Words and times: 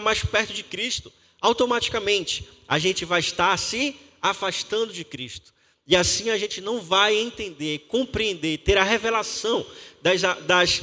mais 0.00 0.24
perto 0.24 0.54
de 0.54 0.62
Cristo, 0.62 1.12
automaticamente 1.40 2.48
a 2.66 2.78
gente 2.78 3.04
vai 3.04 3.20
estar 3.20 3.56
se 3.58 3.96
afastando 4.20 4.92
de 4.92 5.04
Cristo. 5.04 5.52
E 5.86 5.96
assim 5.96 6.30
a 6.30 6.38
gente 6.38 6.60
não 6.60 6.80
vai 6.80 7.16
entender, 7.16 7.80
compreender, 7.88 8.58
ter 8.58 8.78
a 8.78 8.84
revelação 8.84 9.66
das, 10.00 10.22
das, 10.46 10.82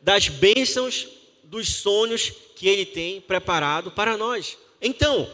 das 0.00 0.28
bênçãos, 0.28 1.08
dos 1.42 1.68
sonhos 1.74 2.32
que 2.54 2.68
Ele 2.68 2.86
tem 2.86 3.20
preparado 3.20 3.90
para 3.90 4.16
nós. 4.16 4.56
Então, 4.80 5.28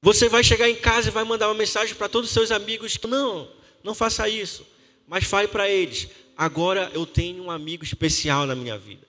você 0.00 0.28
vai 0.28 0.44
chegar 0.44 0.68
em 0.68 0.76
casa 0.76 1.08
e 1.08 1.12
vai 1.12 1.24
mandar 1.24 1.48
uma 1.48 1.54
mensagem 1.54 1.94
para 1.94 2.08
todos 2.08 2.30
os 2.30 2.34
seus 2.34 2.50
amigos: 2.50 2.96
não, 3.06 3.50
não 3.82 3.94
faça 3.94 4.28
isso, 4.28 4.64
mas 5.06 5.24
fale 5.24 5.48
para 5.48 5.68
eles: 5.68 6.08
agora 6.36 6.90
eu 6.94 7.04
tenho 7.04 7.42
um 7.42 7.50
amigo 7.50 7.84
especial 7.84 8.46
na 8.46 8.54
minha 8.54 8.78
vida. 8.78 9.07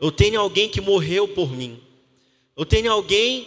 Eu 0.00 0.10
tenho 0.10 0.40
alguém 0.40 0.68
que 0.68 0.80
morreu 0.80 1.28
por 1.28 1.52
mim. 1.52 1.80
Eu 2.56 2.64
tenho 2.64 2.90
alguém 2.90 3.46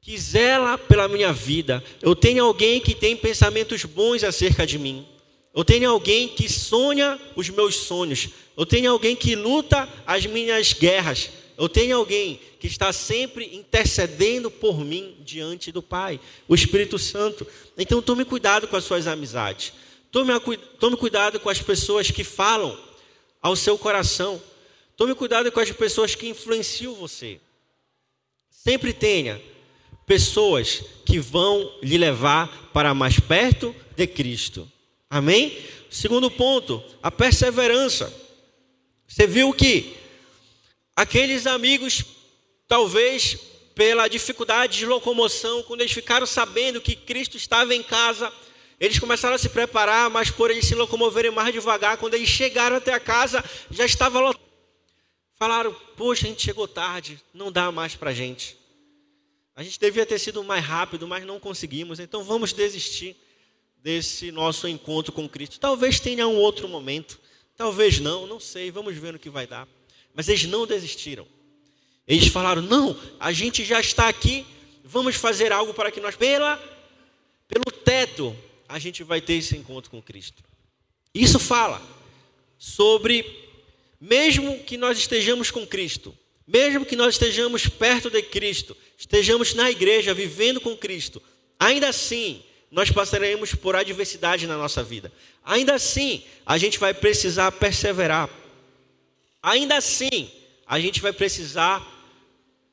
que 0.00 0.16
zela 0.16 0.78
pela 0.78 1.08
minha 1.08 1.32
vida. 1.32 1.82
Eu 2.00 2.14
tenho 2.14 2.44
alguém 2.44 2.80
que 2.80 2.94
tem 2.94 3.16
pensamentos 3.16 3.84
bons 3.84 4.24
acerca 4.24 4.66
de 4.66 4.78
mim. 4.78 5.06
Eu 5.54 5.64
tenho 5.64 5.90
alguém 5.90 6.28
que 6.28 6.48
sonha 6.48 7.20
os 7.34 7.48
meus 7.48 7.76
sonhos. 7.76 8.28
Eu 8.56 8.64
tenho 8.64 8.90
alguém 8.90 9.16
que 9.16 9.34
luta 9.34 9.88
as 10.06 10.24
minhas 10.26 10.72
guerras. 10.72 11.30
Eu 11.58 11.68
tenho 11.68 11.96
alguém 11.96 12.38
que 12.60 12.66
está 12.66 12.92
sempre 12.92 13.56
intercedendo 13.56 14.50
por 14.50 14.78
mim 14.78 15.16
diante 15.20 15.72
do 15.72 15.82
Pai, 15.82 16.20
o 16.46 16.54
Espírito 16.54 16.98
Santo. 16.98 17.46
Então 17.76 18.02
tome 18.02 18.24
cuidado 18.24 18.68
com 18.68 18.76
as 18.76 18.84
suas 18.84 19.06
amizades. 19.06 19.72
Tome, 20.12 20.32
tome 20.78 20.96
cuidado 20.96 21.40
com 21.40 21.48
as 21.48 21.60
pessoas 21.60 22.10
que 22.10 22.22
falam 22.22 22.78
ao 23.40 23.56
seu 23.56 23.78
coração. 23.78 24.40
Tome 24.96 25.14
cuidado 25.14 25.52
com 25.52 25.60
as 25.60 25.70
pessoas 25.70 26.14
que 26.14 26.26
influenciam 26.26 26.94
você. 26.94 27.38
Sempre 28.48 28.94
tenha 28.94 29.40
pessoas 30.06 30.82
que 31.04 31.18
vão 31.18 31.70
lhe 31.82 31.98
levar 31.98 32.70
para 32.72 32.94
mais 32.94 33.20
perto 33.20 33.76
de 33.94 34.06
Cristo. 34.06 34.70
Amém? 35.10 35.62
Segundo 35.90 36.30
ponto, 36.30 36.82
a 37.02 37.10
perseverança. 37.10 38.12
Você 39.06 39.26
viu 39.26 39.52
que 39.52 39.94
aqueles 40.96 41.46
amigos, 41.46 42.02
talvez 42.66 43.36
pela 43.74 44.08
dificuldade 44.08 44.78
de 44.78 44.86
locomoção, 44.86 45.62
quando 45.64 45.82
eles 45.82 45.92
ficaram 45.92 46.26
sabendo 46.26 46.80
que 46.80 46.96
Cristo 46.96 47.36
estava 47.36 47.74
em 47.74 47.82
casa, 47.82 48.32
eles 48.80 48.98
começaram 48.98 49.34
a 49.34 49.38
se 49.38 49.50
preparar, 49.50 50.08
mas 50.08 50.30
por 50.30 50.50
eles 50.50 50.66
se 50.66 50.74
locomoverem 50.74 51.30
mais 51.30 51.52
devagar, 51.52 51.98
quando 51.98 52.14
eles 52.14 52.28
chegaram 52.28 52.76
até 52.76 52.94
a 52.94 53.00
casa, 53.00 53.44
já 53.70 53.84
estava 53.84 54.18
lotado. 54.20 54.45
Falaram: 55.36 55.74
Poxa, 55.96 56.26
a 56.26 56.30
gente 56.30 56.42
chegou 56.42 56.66
tarde, 56.66 57.20
não 57.32 57.52
dá 57.52 57.70
mais 57.70 57.94
para 57.94 58.10
a 58.10 58.14
gente. 58.14 58.56
A 59.54 59.62
gente 59.62 59.80
devia 59.80 60.04
ter 60.04 60.18
sido 60.18 60.44
mais 60.44 60.64
rápido, 60.64 61.06
mas 61.06 61.24
não 61.24 61.40
conseguimos, 61.40 61.98
então 61.98 62.22
vamos 62.22 62.52
desistir 62.52 63.16
desse 63.82 64.30
nosso 64.30 64.66
encontro 64.68 65.12
com 65.12 65.28
Cristo. 65.28 65.58
Talvez 65.58 66.00
tenha 66.00 66.26
um 66.26 66.36
outro 66.36 66.68
momento, 66.68 67.18
talvez 67.56 67.98
não, 67.98 68.26
não 68.26 68.40
sei, 68.40 68.70
vamos 68.70 68.96
ver 68.96 69.12
no 69.12 69.18
que 69.18 69.30
vai 69.30 69.46
dar. 69.46 69.66
Mas 70.12 70.28
eles 70.28 70.44
não 70.44 70.66
desistiram. 70.66 71.26
Eles 72.06 72.28
falaram: 72.28 72.62
não, 72.62 72.98
a 73.18 73.32
gente 73.32 73.64
já 73.64 73.80
está 73.80 74.08
aqui, 74.08 74.46
vamos 74.84 75.16
fazer 75.16 75.52
algo 75.52 75.72
para 75.72 75.90
que 75.90 76.00
nós, 76.00 76.16
pela, 76.16 76.56
pelo 77.48 77.70
teto, 77.84 78.36
a 78.68 78.78
gente 78.78 79.02
vai 79.02 79.20
ter 79.20 79.34
esse 79.34 79.56
encontro 79.56 79.90
com 79.90 80.02
Cristo. 80.02 80.42
Isso 81.14 81.38
fala 81.38 81.80
sobre, 82.58 83.45
mesmo 84.00 84.58
que 84.60 84.76
nós 84.76 84.98
estejamos 84.98 85.50
com 85.50 85.66
Cristo, 85.66 86.16
mesmo 86.46 86.84
que 86.84 86.96
nós 86.96 87.14
estejamos 87.14 87.66
perto 87.66 88.08
de 88.08 88.22
Cristo, 88.22 88.76
estejamos 88.96 89.54
na 89.54 89.70
igreja 89.70 90.14
vivendo 90.14 90.60
com 90.60 90.76
Cristo, 90.76 91.22
ainda 91.58 91.88
assim 91.88 92.42
nós 92.70 92.90
passaremos 92.90 93.54
por 93.54 93.76
adversidade 93.76 94.46
na 94.46 94.56
nossa 94.56 94.82
vida. 94.82 95.12
Ainda 95.44 95.74
assim, 95.74 96.22
a 96.44 96.58
gente 96.58 96.78
vai 96.78 96.92
precisar 96.92 97.52
perseverar. 97.52 98.28
Ainda 99.42 99.76
assim, 99.76 100.30
a 100.66 100.78
gente 100.80 101.00
vai 101.00 101.12
precisar 101.12 101.80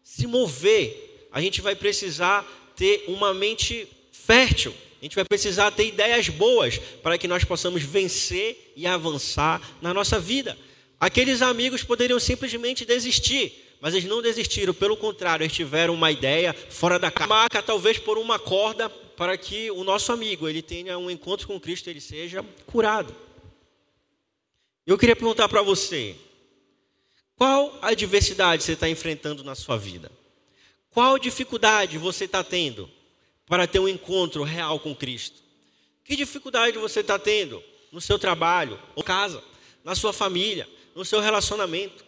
se 0.03 0.25
mover. 0.25 1.27
A 1.31 1.39
gente 1.39 1.61
vai 1.61 1.75
precisar 1.75 2.43
ter 2.75 3.05
uma 3.07 3.33
mente 3.33 3.87
fértil. 4.11 4.73
A 4.99 5.05
gente 5.05 5.15
vai 5.15 5.25
precisar 5.25 5.69
ter 5.71 5.87
ideias 5.87 6.29
boas 6.29 6.79
para 7.01 7.17
que 7.17 7.27
nós 7.27 7.43
possamos 7.43 7.83
vencer 7.83 8.73
e 8.75 8.87
avançar 8.87 9.61
na 9.81 9.93
nossa 9.93 10.19
vida. 10.19 10.57
Aqueles 11.03 11.41
amigos 11.41 11.83
poderiam 11.83 12.17
simplesmente 12.17 12.85
desistir, 12.85 13.75
mas 13.81 13.93
eles 13.93 14.07
não 14.07 14.21
desistiram, 14.21 14.73
pelo 14.73 14.95
contrário, 14.95 15.43
eles 15.43 15.53
tiveram 15.53 15.93
uma 15.93 16.09
ideia 16.09 16.53
fora 16.53 16.97
da 16.97 17.11
marca, 17.27 17.61
talvez 17.61 17.97
por 17.97 18.17
uma 18.17 18.39
corda, 18.39 18.89
para 18.89 19.37
que 19.37 19.69
o 19.71 19.83
nosso 19.83 20.13
amigo 20.13 20.47
ele 20.47 20.61
tenha 20.61 20.97
um 20.97 21.11
encontro 21.11 21.45
com 21.45 21.59
Cristo, 21.59 21.89
ele 21.89 21.99
seja 21.99 22.41
curado. 22.65 23.13
Eu 24.87 24.97
queria 24.97 25.13
perguntar 25.13 25.49
para 25.49 25.61
você, 25.61 26.15
qual 27.35 27.77
adversidade 27.81 28.63
você 28.63 28.71
está 28.71 28.87
enfrentando 28.87 29.43
na 29.43 29.55
sua 29.55 29.75
vida? 29.75 30.09
Qual 30.89 31.19
dificuldade 31.19 31.97
você 31.97 32.23
está 32.23 32.41
tendo 32.45 32.89
para 33.45 33.67
ter 33.67 33.79
um 33.79 33.89
encontro 33.89 34.41
real 34.43 34.79
com 34.79 34.95
Cristo? 34.95 35.43
Que 36.05 36.15
dificuldade 36.15 36.77
você 36.77 37.01
está 37.01 37.19
tendo 37.19 37.61
no 37.91 37.99
seu 37.99 38.17
trabalho, 38.17 38.79
ou 38.95 39.03
casa, 39.03 39.43
na 39.83 39.95
sua 39.95 40.13
família, 40.13 40.65
no 40.95 41.05
seu 41.05 41.19
relacionamento? 41.19 42.05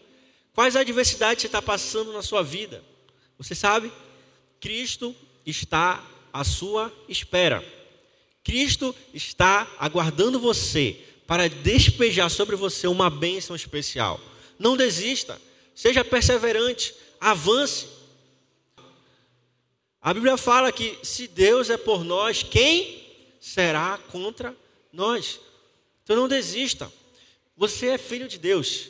Quais 0.54 0.76
adversidades 0.76 1.42
você 1.42 1.48
está 1.48 1.62
passando 1.62 2.14
na 2.14 2.22
sua 2.22 2.42
vida? 2.42 2.84
Você 3.38 3.54
sabe? 3.54 3.92
Cristo 4.60 5.16
está 5.46 6.04
à 6.32 6.44
sua 6.44 6.92
espera. 7.08 7.64
Cristo 8.44 8.96
está 9.14 9.68
aguardando 9.80 10.40
você 10.40 11.04
para 11.28 11.50
despejar 11.50 12.30
sobre 12.30 12.56
você 12.56 12.88
uma 12.88 13.10
bênção 13.10 13.56
especial. 13.56 14.20
Não 14.58 14.78
desista, 14.78 15.42
seja 15.74 16.04
perseverante, 16.06 16.94
avance. 17.20 17.88
A 20.02 20.14
Bíblia 20.14 20.38
fala 20.38 20.72
que 20.72 20.98
se 21.02 21.28
Deus 21.28 21.70
é 21.70 21.78
por 21.78 22.04
nós, 22.04 22.44
quem 22.44 23.04
será 23.42 24.00
contra 24.12 24.56
nós? 24.94 25.40
Então 26.04 26.16
não 26.16 26.28
desista. 26.28 26.92
Você 27.56 27.88
é 27.88 27.98
filho 27.98 28.28
de 28.28 28.38
Deus. 28.38 28.90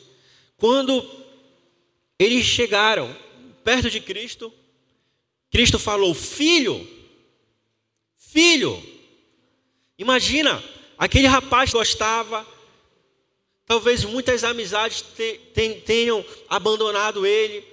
Quando 0.56 1.04
eles 2.18 2.44
chegaram 2.44 3.14
perto 3.66 3.90
de 3.90 4.00
Cristo. 4.00 4.52
Cristo 5.50 5.76
falou: 5.76 6.14
Filho, 6.14 6.88
filho. 8.16 8.80
Imagina, 9.98 10.62
aquele 10.96 11.26
rapaz 11.26 11.72
gostava, 11.72 12.46
talvez 13.66 14.04
muitas 14.04 14.44
amizades 14.44 15.04
tenham 15.84 16.24
abandonado 16.48 17.26
ele. 17.26 17.64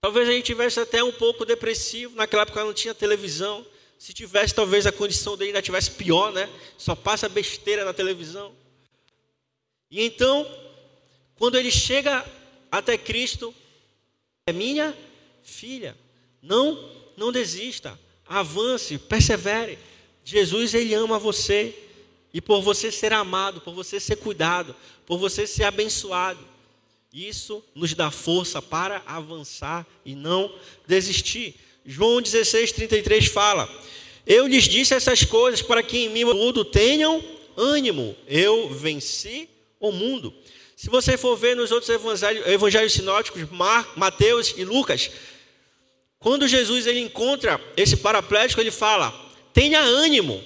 Talvez 0.00 0.28
a 0.28 0.32
gente 0.32 0.46
tivesse 0.46 0.78
até 0.78 1.02
um 1.02 1.12
pouco 1.12 1.44
depressivo, 1.44 2.14
naquela 2.14 2.42
época 2.42 2.64
não 2.64 2.72
tinha 2.72 2.94
televisão. 2.94 3.66
Se 3.98 4.12
tivesse, 4.12 4.54
talvez 4.54 4.86
a 4.86 4.92
condição 4.92 5.36
dele 5.36 5.50
ainda 5.50 5.62
tivesse 5.62 5.90
pior, 5.90 6.30
né? 6.32 6.48
Só 6.78 6.94
passa 6.94 7.28
besteira 7.28 7.84
na 7.84 7.92
televisão. 7.92 8.54
E 9.96 10.02
então, 10.02 10.46
quando 11.36 11.56
ele 11.56 11.70
chega 11.70 12.22
até 12.70 12.98
Cristo 12.98 13.54
é 14.46 14.52
minha 14.52 14.94
filha. 15.42 15.96
Não, 16.42 16.92
não 17.16 17.32
desista. 17.32 17.98
Avance, 18.26 18.98
persevere. 18.98 19.78
Jesus 20.22 20.74
ele 20.74 20.92
ama 20.92 21.18
você 21.18 21.74
e 22.34 22.42
por 22.42 22.60
você 22.60 22.92
ser 22.92 23.14
amado, 23.14 23.62
por 23.62 23.72
você 23.72 23.98
ser 23.98 24.16
cuidado, 24.16 24.76
por 25.06 25.16
você 25.16 25.46
ser 25.46 25.64
abençoado. 25.64 26.46
Isso 27.10 27.64
nos 27.74 27.94
dá 27.94 28.10
força 28.10 28.60
para 28.60 29.02
avançar 29.06 29.86
e 30.04 30.14
não 30.14 30.54
desistir. 30.86 31.54
João 31.86 32.20
16, 32.20 32.70
33 32.72 33.28
fala: 33.28 33.66
Eu 34.26 34.46
lhes 34.46 34.64
disse 34.64 34.92
essas 34.92 35.24
coisas 35.24 35.62
para 35.62 35.82
que 35.82 35.96
em 35.96 36.10
mim 36.10 36.26
tudo 36.26 36.66
tenham 36.66 37.24
ânimo. 37.56 38.14
Eu 38.28 38.68
venci 38.68 39.48
o 39.80 39.92
mundo. 39.92 40.34
Se 40.76 40.90
você 40.90 41.16
for 41.16 41.36
ver 41.36 41.56
nos 41.56 41.70
outros 41.70 41.88
evangelhos, 41.88 42.46
evangelhos 42.46 42.92
sinóticos, 42.92 43.50
Mar, 43.50 43.92
Mateus 43.96 44.54
e 44.56 44.64
Lucas, 44.64 45.10
quando 46.18 46.48
Jesus 46.48 46.86
ele 46.86 47.00
encontra 47.00 47.60
esse 47.76 47.96
paraplégico, 47.96 48.60
ele 48.60 48.70
fala: 48.70 49.14
tenha 49.52 49.80
ânimo, 49.80 50.42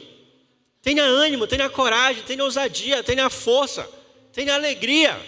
tenha 0.82 1.02
ânimo, 1.02 1.46
tenha 1.46 1.68
coragem, 1.68 2.22
tenha 2.22 2.44
ousadia, 2.44 3.02
tenha 3.02 3.28
força, 3.28 3.88
tenha 4.32 4.54
alegria, 4.54 5.20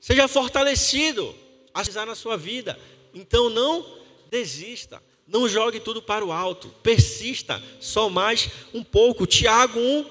seja 0.00 0.28
fortalecido 0.28 1.34
a 1.74 2.06
na 2.06 2.14
sua 2.14 2.36
vida. 2.36 2.78
Então 3.12 3.50
não 3.50 3.84
desista, 4.30 5.02
não 5.26 5.48
jogue 5.48 5.80
tudo 5.80 6.00
para 6.00 6.24
o 6.24 6.32
alto, 6.32 6.68
persista 6.82 7.62
só 7.80 8.08
mais 8.08 8.48
um 8.72 8.82
pouco. 8.82 9.26
Tiago 9.26 9.78
1, 9.78 10.06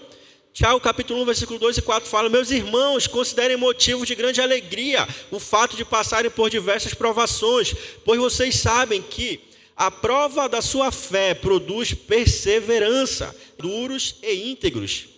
Tiago 0.55 0.79
capítulo 0.79 1.21
1, 1.23 1.25
versículo 1.25 1.59
2 1.59 1.79
e 1.79 1.81
4 1.81 2.09
fala: 2.09 2.29
Meus 2.29 2.49
irmãos, 2.49 3.07
considerem 3.07 3.57
motivo 3.57 4.05
de 4.05 4.15
grande 4.15 4.39
alegria 4.39 5.05
o 5.29 5.37
fato 5.37 5.75
de 5.75 5.83
passarem 5.83 6.31
por 6.31 6.49
diversas 6.49 6.93
provações, 6.93 7.75
pois 8.05 8.17
vocês 8.17 8.55
sabem 8.55 9.01
que 9.01 9.41
a 9.75 9.91
prova 9.91 10.47
da 10.47 10.61
sua 10.61 10.93
fé 10.93 11.33
produz 11.33 11.93
perseverança, 11.93 13.35
duros 13.59 14.15
e 14.23 14.49
íntegros, 14.49 15.09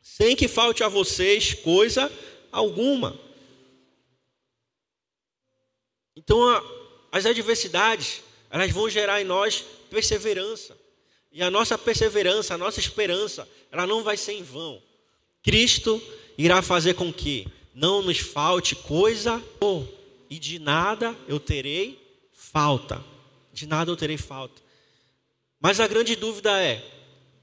sem 0.00 0.34
que 0.34 0.48
falte 0.48 0.82
a 0.82 0.88
vocês 0.88 1.52
coisa 1.52 2.10
alguma. 2.50 3.20
Então, 6.16 6.40
as 7.12 7.26
adversidades, 7.26 8.22
elas 8.48 8.72
vão 8.72 8.88
gerar 8.88 9.20
em 9.20 9.24
nós 9.24 9.62
perseverança. 9.90 10.80
E 11.30 11.42
a 11.42 11.50
nossa 11.50 11.78
perseverança, 11.78 12.54
a 12.54 12.58
nossa 12.58 12.78
esperança, 12.78 13.48
ela 13.72 13.86
não 13.86 14.04
vai 14.04 14.18
ser 14.18 14.34
em 14.34 14.42
vão. 14.42 14.80
Cristo 15.42 16.00
irá 16.36 16.60
fazer 16.60 16.94
com 16.94 17.10
que 17.10 17.48
não 17.74 18.02
nos 18.02 18.18
falte 18.18 18.76
coisa 18.76 19.42
oh, 19.60 19.84
e 20.28 20.38
de 20.38 20.58
nada 20.58 21.16
eu 21.26 21.40
terei 21.40 21.98
falta. 22.32 23.02
De 23.50 23.66
nada 23.66 23.90
eu 23.90 23.96
terei 23.96 24.18
falta. 24.18 24.60
Mas 25.58 25.80
a 25.80 25.88
grande 25.88 26.14
dúvida 26.14 26.62
é: 26.62 26.84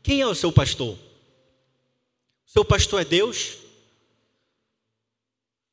quem 0.04 0.22
é 0.22 0.28
o 0.28 0.36
seu 0.36 0.52
pastor? 0.52 0.96
O 2.48 2.52
seu 2.52 2.64
pastor 2.64 3.02
é 3.02 3.06
Deus? 3.06 3.58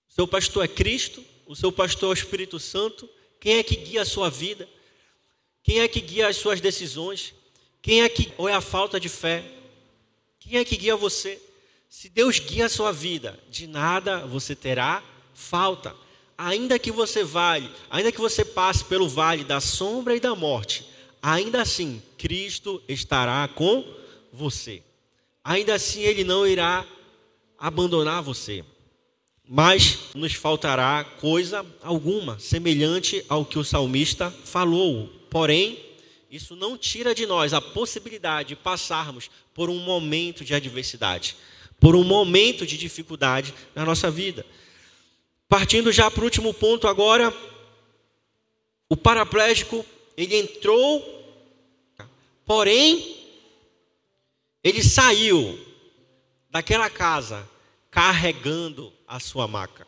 O 0.09 0.13
seu 0.13 0.27
pastor 0.27 0.65
é 0.65 0.69
Cristo? 0.69 1.23
O 1.47 1.55
seu 1.55 1.71
pastor 1.71 2.09
é 2.09 2.11
o 2.11 2.15
Espírito 2.15 2.59
Santo? 2.59 3.09
Quem 3.39 3.59
é 3.59 3.63
que 3.63 3.77
guia 3.77 4.03
a 4.03 4.07
sua 4.07 4.31
vida? 4.31 4.67
Quem 5.63 5.81
é 5.81 5.89
que 5.89 6.01
guia 6.01 6.29
as 6.29 6.37
suas 6.37 6.61
decisões? 6.61 7.35
Quem 7.83 8.03
é 8.03 8.09
que 8.09 8.33
ou 8.39 8.49
é 8.49 8.55
a 8.55 8.61
falta 8.61 8.99
de 8.99 9.09
fé? 9.09 9.45
Quem 10.49 10.61
é 10.61 10.65
que 10.65 10.77
guia 10.77 10.95
você? 10.97 11.43
Se 11.91 12.09
Deus 12.09 12.39
guia 12.39 12.67
a 12.67 12.69
sua 12.69 12.93
vida, 12.93 13.37
de 13.51 13.67
nada 13.67 14.25
você 14.27 14.55
terá 14.55 15.03
falta. 15.35 15.93
Ainda 16.39 16.79
que 16.79 16.93
você 16.93 17.25
vale, 17.25 17.69
ainda 17.91 18.13
que 18.13 18.21
você 18.21 18.45
passe 18.45 18.85
pelo 18.85 19.09
vale 19.09 19.43
da 19.43 19.61
sombra 19.61 20.15
e 20.15 20.21
da 20.21 20.37
morte, 20.37 20.87
ainda 21.21 21.63
assim 21.63 22.01
Cristo 22.17 22.81
estará 22.87 23.49
com 23.49 23.85
você. 24.33 24.85
Ainda 25.43 25.75
assim 25.75 26.03
ele 26.03 26.23
não 26.23 26.47
irá 26.47 26.87
abandonar 27.59 28.23
você. 28.23 28.65
Mas 29.49 30.11
nos 30.15 30.35
faltará 30.35 31.03
coisa 31.21 31.67
alguma 31.83 32.39
semelhante 32.39 33.25
ao 33.29 33.45
que 33.45 33.59
o 33.59 33.65
salmista 33.65 34.31
falou. 34.31 35.09
Porém, 35.29 35.77
isso 36.31 36.57
não 36.57 36.77
tira 36.77 37.15
de 37.15 37.27
nós 37.27 37.53
a 37.53 37.61
possibilidade 37.61 38.51
de 38.51 38.57
passarmos 38.57 39.31
por 39.55 39.71
um 39.71 39.79
momento 39.79 40.45
de 40.45 40.55
adversidade, 40.55 41.37
por 41.79 41.95
um 41.95 42.03
momento 42.03 42.67
de 42.67 42.77
dificuldade 42.77 43.55
na 43.75 43.85
nossa 43.85 44.11
vida. 44.11 44.45
Partindo 45.49 45.93
já 45.93 46.11
para 46.11 46.23
o 46.23 46.25
último 46.25 46.53
ponto 46.53 46.89
agora, 46.89 47.33
o 48.89 48.97
paraplégico, 48.97 49.85
ele 50.17 50.37
entrou, 50.37 51.03
porém, 52.45 53.17
ele 54.63 54.83
saiu 54.83 55.59
daquela 56.51 56.91
casa 56.91 57.49
carregando 57.91 58.93
a 59.07 59.21
sua 59.21 59.47
maca. 59.47 59.87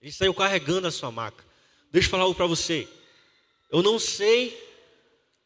Ele 0.00 0.10
saiu 0.10 0.32
carregando 0.32 0.86
a 0.86 0.90
sua 0.90 1.10
maca. 1.10 1.44
Deixa 1.92 2.06
eu 2.06 2.10
falar 2.10 2.22
algo 2.22 2.34
para 2.34 2.46
você. 2.46 2.88
Eu 3.70 3.82
não 3.82 3.98
sei 3.98 4.69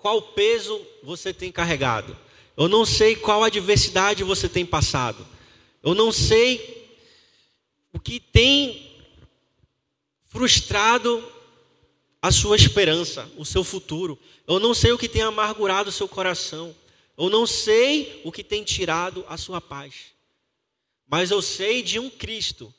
qual 0.04 0.20
peso 0.20 0.86
você 1.02 1.32
tem 1.32 1.50
carregado. 1.50 2.14
Eu 2.58 2.68
não 2.68 2.84
sei 2.84 3.16
qual 3.16 3.42
adversidade 3.42 4.22
você 4.22 4.50
tem 4.50 4.66
passado. 4.66 5.26
Eu 5.82 5.94
não 5.94 6.12
sei 6.12 6.94
o 7.90 7.98
que 7.98 8.20
tem 8.20 9.02
frustrado 10.26 11.26
a 12.20 12.30
sua 12.30 12.54
esperança, 12.54 13.26
o 13.38 13.46
seu 13.46 13.64
futuro. 13.64 14.18
Eu 14.46 14.60
não 14.60 14.74
sei 14.74 14.92
o 14.92 14.98
que 14.98 15.08
tem 15.08 15.22
amargurado 15.22 15.88
o 15.88 15.92
seu 15.92 16.06
coração. 16.06 16.76
Eu 17.16 17.30
não 17.30 17.46
sei 17.46 18.20
o 18.26 18.30
que 18.30 18.44
tem 18.44 18.62
tirado 18.62 19.24
a 19.26 19.38
sua 19.38 19.58
paz. 19.58 19.94
Mas 21.08 21.30
eu 21.30 21.40
sei 21.40 21.82
de 21.82 21.98
um 21.98 22.10
Cristo 22.10 22.74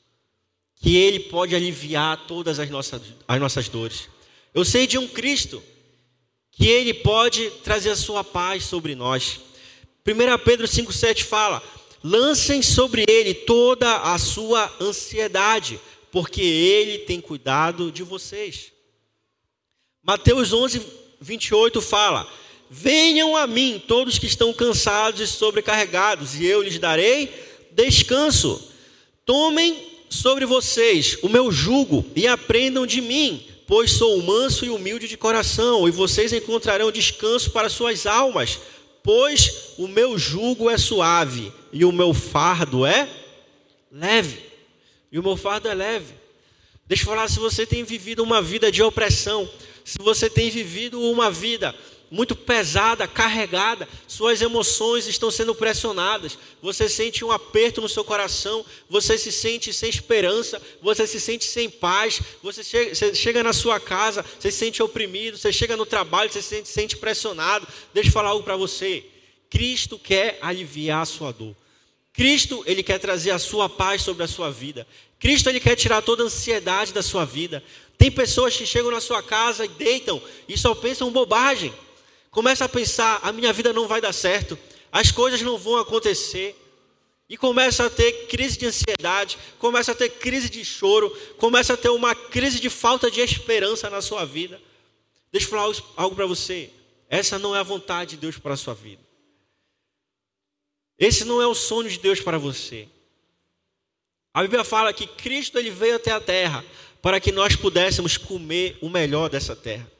que 0.76 0.94
ele 0.94 1.18
pode 1.18 1.56
aliviar 1.56 2.28
todas 2.28 2.60
as 2.60 2.70
nossas, 2.70 3.02
as 3.26 3.40
nossas 3.40 3.68
dores. 3.68 4.08
Eu 4.54 4.64
sei 4.64 4.86
de 4.86 4.96
um 4.96 5.08
Cristo 5.08 5.60
que 6.56 6.66
Ele 6.66 6.94
pode 6.94 7.50
trazer 7.62 7.90
a 7.90 7.96
sua 7.96 8.24
paz 8.24 8.64
sobre 8.64 8.94
nós. 8.94 9.38
1 10.06 10.44
Pedro 10.44 10.66
5,7 10.66 11.22
fala: 11.22 11.62
lancem 12.02 12.62
sobre 12.62 13.04
Ele 13.06 13.34
toda 13.34 13.96
a 13.98 14.18
sua 14.18 14.74
ansiedade, 14.80 15.78
porque 16.10 16.40
Ele 16.40 16.98
tem 17.00 17.20
cuidado 17.20 17.92
de 17.92 18.02
vocês. 18.02 18.72
Mateus 20.02 20.52
11, 20.52 20.82
28 21.20 21.82
fala: 21.82 22.26
Venham 22.70 23.36
a 23.36 23.46
mim 23.46 23.82
todos 23.86 24.18
que 24.18 24.26
estão 24.26 24.52
cansados 24.52 25.20
e 25.20 25.26
sobrecarregados, 25.26 26.36
e 26.36 26.46
eu 26.46 26.62
lhes 26.62 26.78
darei 26.78 27.28
descanso. 27.72 28.72
Tomem 29.26 29.92
sobre 30.08 30.46
vocês 30.46 31.18
o 31.22 31.28
meu 31.28 31.52
jugo 31.52 32.06
e 32.14 32.26
aprendam 32.26 32.86
de 32.86 33.00
mim 33.02 33.44
pois 33.66 33.92
sou 33.92 34.22
manso 34.22 34.64
e 34.64 34.70
humilde 34.70 35.08
de 35.08 35.16
coração, 35.16 35.88
e 35.88 35.90
vocês 35.90 36.32
encontrarão 36.32 36.92
descanso 36.92 37.50
para 37.50 37.68
suas 37.68 38.06
almas, 38.06 38.60
pois 39.02 39.74
o 39.76 39.88
meu 39.88 40.18
jugo 40.18 40.70
é 40.70 40.78
suave 40.78 41.52
e 41.72 41.84
o 41.84 41.92
meu 41.92 42.14
fardo 42.14 42.86
é 42.86 43.08
leve. 43.90 44.40
E 45.10 45.18
o 45.18 45.22
meu 45.22 45.36
fardo 45.36 45.68
é 45.68 45.74
leve. 45.74 46.14
Deixa 46.86 47.02
eu 47.02 47.06
falar, 47.06 47.28
se 47.28 47.38
você 47.38 47.66
tem 47.66 47.82
vivido 47.82 48.22
uma 48.22 48.40
vida 48.40 48.70
de 48.70 48.82
opressão, 48.82 49.48
se 49.84 49.98
você 49.98 50.30
tem 50.30 50.50
vivido 50.50 51.00
uma 51.00 51.30
vida 51.30 51.74
muito 52.10 52.36
pesada, 52.36 53.08
carregada, 53.08 53.88
suas 54.06 54.40
emoções 54.40 55.06
estão 55.06 55.30
sendo 55.30 55.54
pressionadas, 55.54 56.38
você 56.62 56.88
sente 56.88 57.24
um 57.24 57.32
aperto 57.32 57.80
no 57.80 57.88
seu 57.88 58.04
coração, 58.04 58.64
você 58.88 59.18
se 59.18 59.32
sente 59.32 59.72
sem 59.72 59.90
esperança, 59.90 60.62
você 60.80 61.06
se 61.06 61.20
sente 61.20 61.44
sem 61.44 61.68
paz, 61.68 62.20
você 62.42 62.62
chega, 62.62 62.94
você 62.94 63.14
chega 63.14 63.42
na 63.42 63.52
sua 63.52 63.80
casa, 63.80 64.24
você 64.38 64.50
se 64.50 64.58
sente 64.58 64.82
oprimido, 64.82 65.36
você 65.36 65.52
chega 65.52 65.76
no 65.76 65.86
trabalho, 65.86 66.30
você 66.30 66.42
se 66.42 66.48
sente, 66.48 66.68
se 66.68 66.74
sente 66.74 66.96
pressionado. 66.96 67.66
Deixa 67.92 68.08
eu 68.08 68.12
falar 68.12 68.30
algo 68.30 68.44
para 68.44 68.56
você. 68.56 69.04
Cristo 69.50 69.98
quer 69.98 70.38
aliviar 70.40 71.02
a 71.02 71.06
sua 71.06 71.32
dor. 71.32 71.54
Cristo, 72.12 72.62
ele 72.66 72.82
quer 72.82 72.98
trazer 72.98 73.30
a 73.30 73.38
sua 73.38 73.68
paz 73.68 74.00
sobre 74.00 74.22
a 74.22 74.28
sua 74.28 74.50
vida. 74.50 74.86
Cristo, 75.18 75.48
ele 75.48 75.60
quer 75.60 75.76
tirar 75.76 76.00
toda 76.00 76.22
a 76.22 76.26
ansiedade 76.26 76.92
da 76.92 77.02
sua 77.02 77.24
vida. 77.24 77.62
Tem 77.98 78.10
pessoas 78.10 78.56
que 78.56 78.64
chegam 78.64 78.90
na 78.90 79.00
sua 79.00 79.22
casa 79.22 79.64
e 79.64 79.68
deitam 79.68 80.20
e 80.48 80.56
só 80.56 80.74
pensam 80.74 81.10
bobagem. 81.10 81.72
Começa 82.36 82.66
a 82.66 82.68
pensar: 82.68 83.18
a 83.22 83.32
minha 83.32 83.50
vida 83.50 83.72
não 83.72 83.88
vai 83.88 83.98
dar 83.98 84.12
certo, 84.12 84.58
as 84.92 85.10
coisas 85.10 85.40
não 85.40 85.56
vão 85.56 85.78
acontecer. 85.78 86.54
E 87.30 87.36
começa 87.36 87.86
a 87.86 87.90
ter 87.90 88.26
crise 88.26 88.58
de 88.58 88.66
ansiedade, 88.66 89.38
começa 89.58 89.92
a 89.92 89.94
ter 89.94 90.10
crise 90.10 90.50
de 90.50 90.62
choro, 90.62 91.08
começa 91.38 91.72
a 91.72 91.76
ter 91.78 91.88
uma 91.88 92.14
crise 92.14 92.60
de 92.60 92.68
falta 92.68 93.10
de 93.10 93.22
esperança 93.22 93.88
na 93.88 94.02
sua 94.02 94.26
vida. 94.26 94.60
Deixa 95.32 95.46
eu 95.46 95.50
falar 95.50 95.74
algo 95.96 96.14
para 96.14 96.26
você. 96.26 96.70
Essa 97.08 97.38
não 97.38 97.56
é 97.56 97.60
a 97.60 97.62
vontade 97.62 98.10
de 98.10 98.16
Deus 98.18 98.36
para 98.36 98.52
a 98.52 98.56
sua 98.56 98.74
vida. 98.74 99.02
Esse 100.98 101.24
não 101.24 101.40
é 101.40 101.46
o 101.46 101.54
sonho 101.54 101.88
de 101.88 101.98
Deus 101.98 102.20
para 102.20 102.36
você. 102.36 102.86
A 104.34 104.42
Bíblia 104.42 104.62
fala 104.62 104.92
que 104.92 105.06
Cristo 105.06 105.58
ele 105.58 105.70
veio 105.70 105.96
até 105.96 106.10
a 106.10 106.20
terra 106.20 106.62
para 107.00 107.18
que 107.18 107.32
nós 107.32 107.56
pudéssemos 107.56 108.18
comer 108.18 108.76
o 108.82 108.90
melhor 108.90 109.30
dessa 109.30 109.56
terra. 109.56 109.90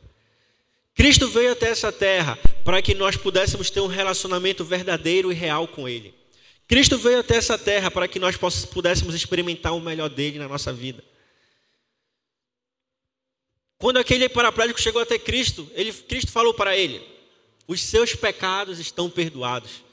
Cristo 0.97 1.29
veio 1.29 1.53
até 1.53 1.69
essa 1.69 1.93
terra 1.93 2.39
para 2.65 2.81
que 2.81 2.95
nós 2.95 3.17
pudéssemos 3.17 3.69
ter 3.69 3.81
um 3.81 3.87
relacionamento 3.87 4.65
verdadeiro 4.65 5.31
e 5.31 5.35
real 5.35 5.69
com 5.69 5.87
Ele. 5.87 6.15
Cristo 6.67 6.97
veio 6.97 7.21
até 7.21 7.37
essa 7.37 7.59
terra 7.59 7.91
para 7.91 8.09
que 8.09 8.19
nós 8.19 8.37
pudéssemos 8.37 9.15
experimentar 9.15 9.77
o 9.77 9.81
melhor 9.81 10.09
dele 10.09 10.39
na 10.39 10.49
nossa 10.49 10.73
vida. 10.73 11.05
Quando 13.79 13.99
aquele 13.99 14.27
paraplégico 14.29 14.81
chegou 14.81 15.03
até 15.03 15.19
Cristo, 15.19 15.71
ele, 15.75 15.93
Cristo 15.93 16.33
falou 16.33 16.55
para 16.55 16.75
ele: 16.75 17.07
Os 17.69 17.83
seus 17.83 18.15
pecados 18.15 18.79
estão 18.81 19.11
perdoados. 19.11 19.85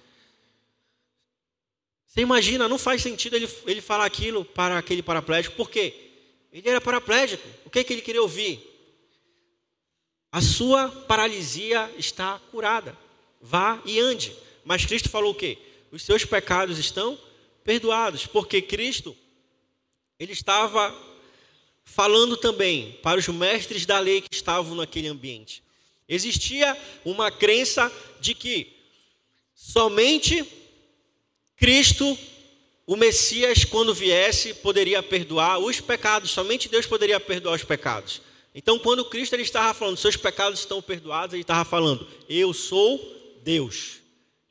Você 2.07 2.21
imagina, 2.21 2.69
não 2.69 2.79
faz 2.79 3.01
sentido 3.01 3.35
ele, 3.35 3.49
ele 3.67 3.81
falar 3.81 4.05
aquilo 4.05 4.45
para 4.45 4.77
aquele 4.77 5.03
paraplégico, 5.03 5.55
por 5.55 5.69
quê? 5.69 5.93
Ele 6.51 6.69
era 6.69 6.79
paraplégico. 6.79 7.45
O 7.65 7.69
que, 7.69 7.79
é 7.79 7.83
que 7.83 7.91
ele 7.91 8.01
queria 8.01 8.21
ouvir? 8.21 8.72
A 10.33 10.41
sua 10.41 10.89
paralisia 10.89 11.93
está 11.95 12.41
curada. 12.49 12.97
Vá 13.39 13.79
e 13.85 13.99
ande. 13.99 14.35
Mas 14.65 14.83
Cristo 14.83 15.07
falou 15.07 15.31
o 15.31 15.35
quê? 15.35 15.59
Os 15.91 16.01
seus 16.01 16.25
pecados 16.25 16.79
estão 16.79 17.19
perdoados, 17.63 18.25
porque 18.25 18.59
Cristo 18.59 19.15
ele 20.19 20.33
estava 20.33 20.91
falando 21.83 22.35
também 22.35 22.97
para 23.03 23.19
os 23.19 23.27
mestres 23.27 23.85
da 23.85 23.99
lei 23.99 24.21
que 24.21 24.33
estavam 24.33 24.73
naquele 24.73 25.07
ambiente. 25.07 25.61
Existia 26.09 26.75
uma 27.05 27.29
crença 27.29 27.91
de 28.19 28.33
que 28.33 28.75
somente 29.53 30.43
Cristo 31.55 32.17
o 32.87 32.95
Messias, 32.95 33.63
quando 33.63 33.93
viesse, 33.93 34.55
poderia 34.55 35.03
perdoar 35.03 35.59
os 35.59 35.79
pecados, 35.79 36.31
somente 36.31 36.67
Deus 36.67 36.87
poderia 36.87 37.19
perdoar 37.19 37.53
os 37.53 37.63
pecados. 37.63 38.32
Então, 38.55 38.77
quando 38.77 39.05
Cristo 39.05 39.33
ele 39.33 39.43
estava 39.43 39.73
falando, 39.73 39.97
seus 39.97 40.15
pecados 40.15 40.59
estão 40.59 40.81
perdoados, 40.81 41.33
ele 41.33 41.41
estava 41.41 41.65
falando, 41.65 42.07
eu 42.29 42.53
sou 42.53 42.99
Deus. 43.43 43.97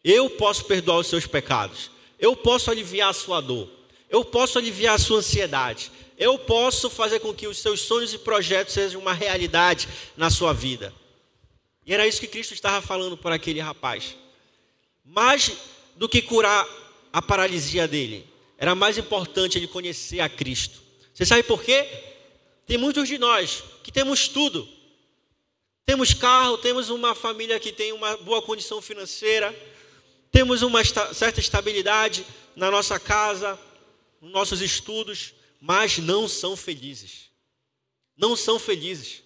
Eu 0.03 0.29
posso 0.31 0.65
perdoar 0.65 0.99
os 0.99 1.07
seus 1.07 1.27
pecados. 1.27 1.91
Eu 2.19 2.35
posso 2.35 2.71
aliviar 2.71 3.11
a 3.11 3.15
sua 3.15 3.41
dor. 3.41 3.69
Eu 4.11 4.25
posso 4.25 4.59
aliviar 4.59 4.97
a 4.97 4.99
sua 4.99 5.19
ansiedade. 5.19 5.91
Eu 6.19 6.39
posso 6.39 6.91
fazer 6.91 7.21
com 7.21 7.33
que 7.33 7.47
os 7.47 7.59
seus 7.59 7.81
sonhos 7.81 8.13
e 8.13 8.19
projetos 8.19 8.75
sejam 8.75 9.01
uma 9.01 9.13
realidade 9.13 9.89
na 10.17 10.31
sua 10.31 10.53
vida. 10.53 10.93
E 11.87 11.95
era 11.95 12.07
isso 12.07 12.21
que 12.21 12.27
Cristo 12.27 12.55
estava 12.55 12.85
falando 12.85 13.17
para 13.17 13.37
aquele 13.37 13.61
rapaz. 13.61 14.17
Mais 15.05 15.53
do 15.97 16.09
que 16.09 16.23
curar 16.23 16.67
a 17.13 17.21
paralisia 17.21 17.87
dele, 17.87 18.27
era 18.57 18.75
mais 18.75 18.99
importante 18.99 19.59
ele 19.59 19.67
conhecer 19.67 20.21
a 20.21 20.29
Cristo. 20.29 20.81
Você 21.13 21.27
sabe 21.27 21.43
por 21.43 21.63
quê? 21.63 21.87
Tem 22.67 22.79
muitos 22.79 23.09
de 23.09 23.19
nós 23.19 23.63
que 23.83 23.93
temos 23.93 24.29
tudo. 24.29 24.69
Temos 25.85 26.15
carro, 26.15 26.59
temos 26.59 26.91
uma 26.91 27.15
família 27.15 27.59
que 27.59 27.73
tem 27.73 27.93
uma 27.93 28.17
boa 28.19 28.41
condição 28.41 28.81
financeira, 28.81 29.55
temos 30.31 30.63
uma 30.63 30.83
certa 30.85 31.41
estabilidade 31.41 32.25
na 32.55 32.71
nossa 32.71 32.99
casa, 32.99 33.59
nos 34.21 34.31
nossos 34.31 34.61
estudos, 34.61 35.35
mas 35.61 35.99
não 35.99 36.29
são 36.29 36.57
felizes. 36.57 37.31
Não 38.17 38.37
são 38.37 38.59
felizes. 38.59 39.23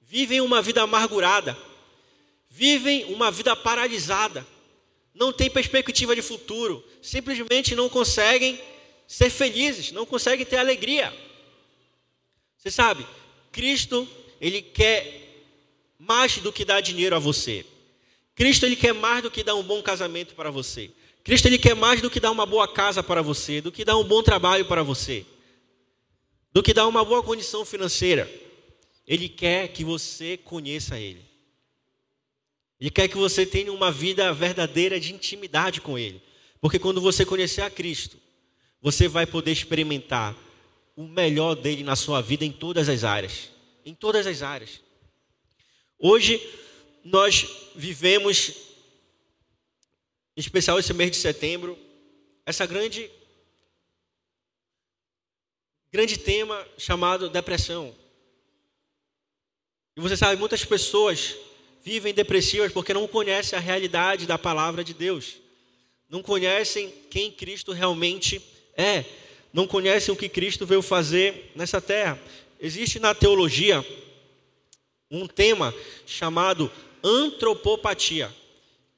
Vivem 0.00 0.40
uma 0.40 0.60
vida 0.60 0.82
amargurada. 0.82 1.56
Vivem 2.50 3.04
uma 3.06 3.30
vida 3.30 3.54
paralisada. 3.56 4.46
Não 5.14 5.32
têm 5.32 5.48
perspectiva 5.48 6.14
de 6.14 6.22
futuro. 6.22 6.84
Simplesmente 7.00 7.74
não 7.74 7.88
conseguem 7.88 8.60
ser 9.06 9.30
felizes, 9.30 9.92
não 9.92 10.04
conseguem 10.04 10.44
ter 10.44 10.56
alegria. 10.56 11.12
Você 12.64 12.70
sabe, 12.70 13.06
Cristo, 13.52 14.08
ele 14.40 14.62
quer 14.62 15.44
mais 15.98 16.38
do 16.38 16.50
que 16.50 16.64
dar 16.64 16.80
dinheiro 16.80 17.14
a 17.14 17.18
você. 17.18 17.64
Cristo, 18.34 18.64
ele 18.64 18.74
quer 18.74 18.94
mais 18.94 19.22
do 19.22 19.30
que 19.30 19.44
dar 19.44 19.54
um 19.54 19.62
bom 19.62 19.82
casamento 19.82 20.34
para 20.34 20.50
você. 20.50 20.90
Cristo, 21.22 21.46
ele 21.46 21.58
quer 21.58 21.76
mais 21.76 22.00
do 22.00 22.10
que 22.10 22.18
dar 22.18 22.30
uma 22.30 22.46
boa 22.46 22.66
casa 22.66 23.02
para 23.02 23.22
você, 23.22 23.60
do 23.60 23.70
que 23.70 23.84
dar 23.84 23.96
um 23.98 24.04
bom 24.04 24.22
trabalho 24.22 24.64
para 24.64 24.82
você 24.82 25.26
do 26.54 26.62
que 26.62 26.72
dar 26.72 26.86
uma 26.86 27.04
boa 27.04 27.20
condição 27.20 27.64
financeira. 27.64 28.30
Ele 29.06 29.28
quer 29.28 29.68
que 29.68 29.84
você 29.84 30.36
conheça 30.36 30.98
Ele. 30.98 31.20
Ele 32.80 32.90
quer 32.90 33.08
que 33.08 33.16
você 33.16 33.44
tenha 33.44 33.72
uma 33.72 33.90
vida 33.90 34.32
verdadeira 34.32 35.00
de 35.00 35.12
intimidade 35.12 35.80
com 35.80 35.98
Ele. 35.98 36.22
Porque 36.60 36.78
quando 36.78 37.00
você 37.00 37.26
conhecer 37.26 37.62
a 37.62 37.68
Cristo, 37.68 38.16
você 38.80 39.08
vai 39.08 39.26
poder 39.26 39.50
experimentar 39.50 40.34
o 40.96 41.04
melhor 41.04 41.54
dele 41.54 41.82
na 41.82 41.96
sua 41.96 42.20
vida 42.20 42.44
em 42.44 42.52
todas 42.52 42.88
as 42.88 43.04
áreas. 43.04 43.50
Em 43.84 43.94
todas 43.94 44.26
as 44.26 44.42
áreas. 44.42 44.80
Hoje, 45.98 46.40
nós 47.04 47.46
vivemos, 47.74 48.50
em 50.36 50.40
especial 50.40 50.78
esse 50.78 50.92
mês 50.92 51.10
de 51.10 51.16
setembro, 51.16 51.78
essa 52.46 52.66
grande 52.66 53.10
grande 55.90 56.18
tema 56.18 56.66
chamado 56.76 57.30
depressão. 57.30 57.94
E 59.96 60.00
você 60.00 60.16
sabe, 60.16 60.40
muitas 60.40 60.64
pessoas 60.64 61.36
vivem 61.84 62.12
depressivas 62.12 62.72
porque 62.72 62.92
não 62.92 63.06
conhecem 63.06 63.56
a 63.56 63.62
realidade 63.62 64.26
da 64.26 64.36
palavra 64.36 64.82
de 64.82 64.92
Deus. 64.92 65.36
Não 66.08 66.20
conhecem 66.20 66.92
quem 67.10 67.30
Cristo 67.30 67.70
realmente 67.72 68.42
é. 68.76 69.04
Não 69.54 69.68
conhecem 69.68 70.12
o 70.12 70.16
que 70.16 70.28
Cristo 70.28 70.66
veio 70.66 70.82
fazer 70.82 71.52
nessa 71.54 71.80
terra. 71.80 72.20
Existe 72.60 72.98
na 72.98 73.14
teologia 73.14 73.86
um 75.08 75.28
tema 75.28 75.72
chamado 76.04 76.68
antropopatia 77.04 78.34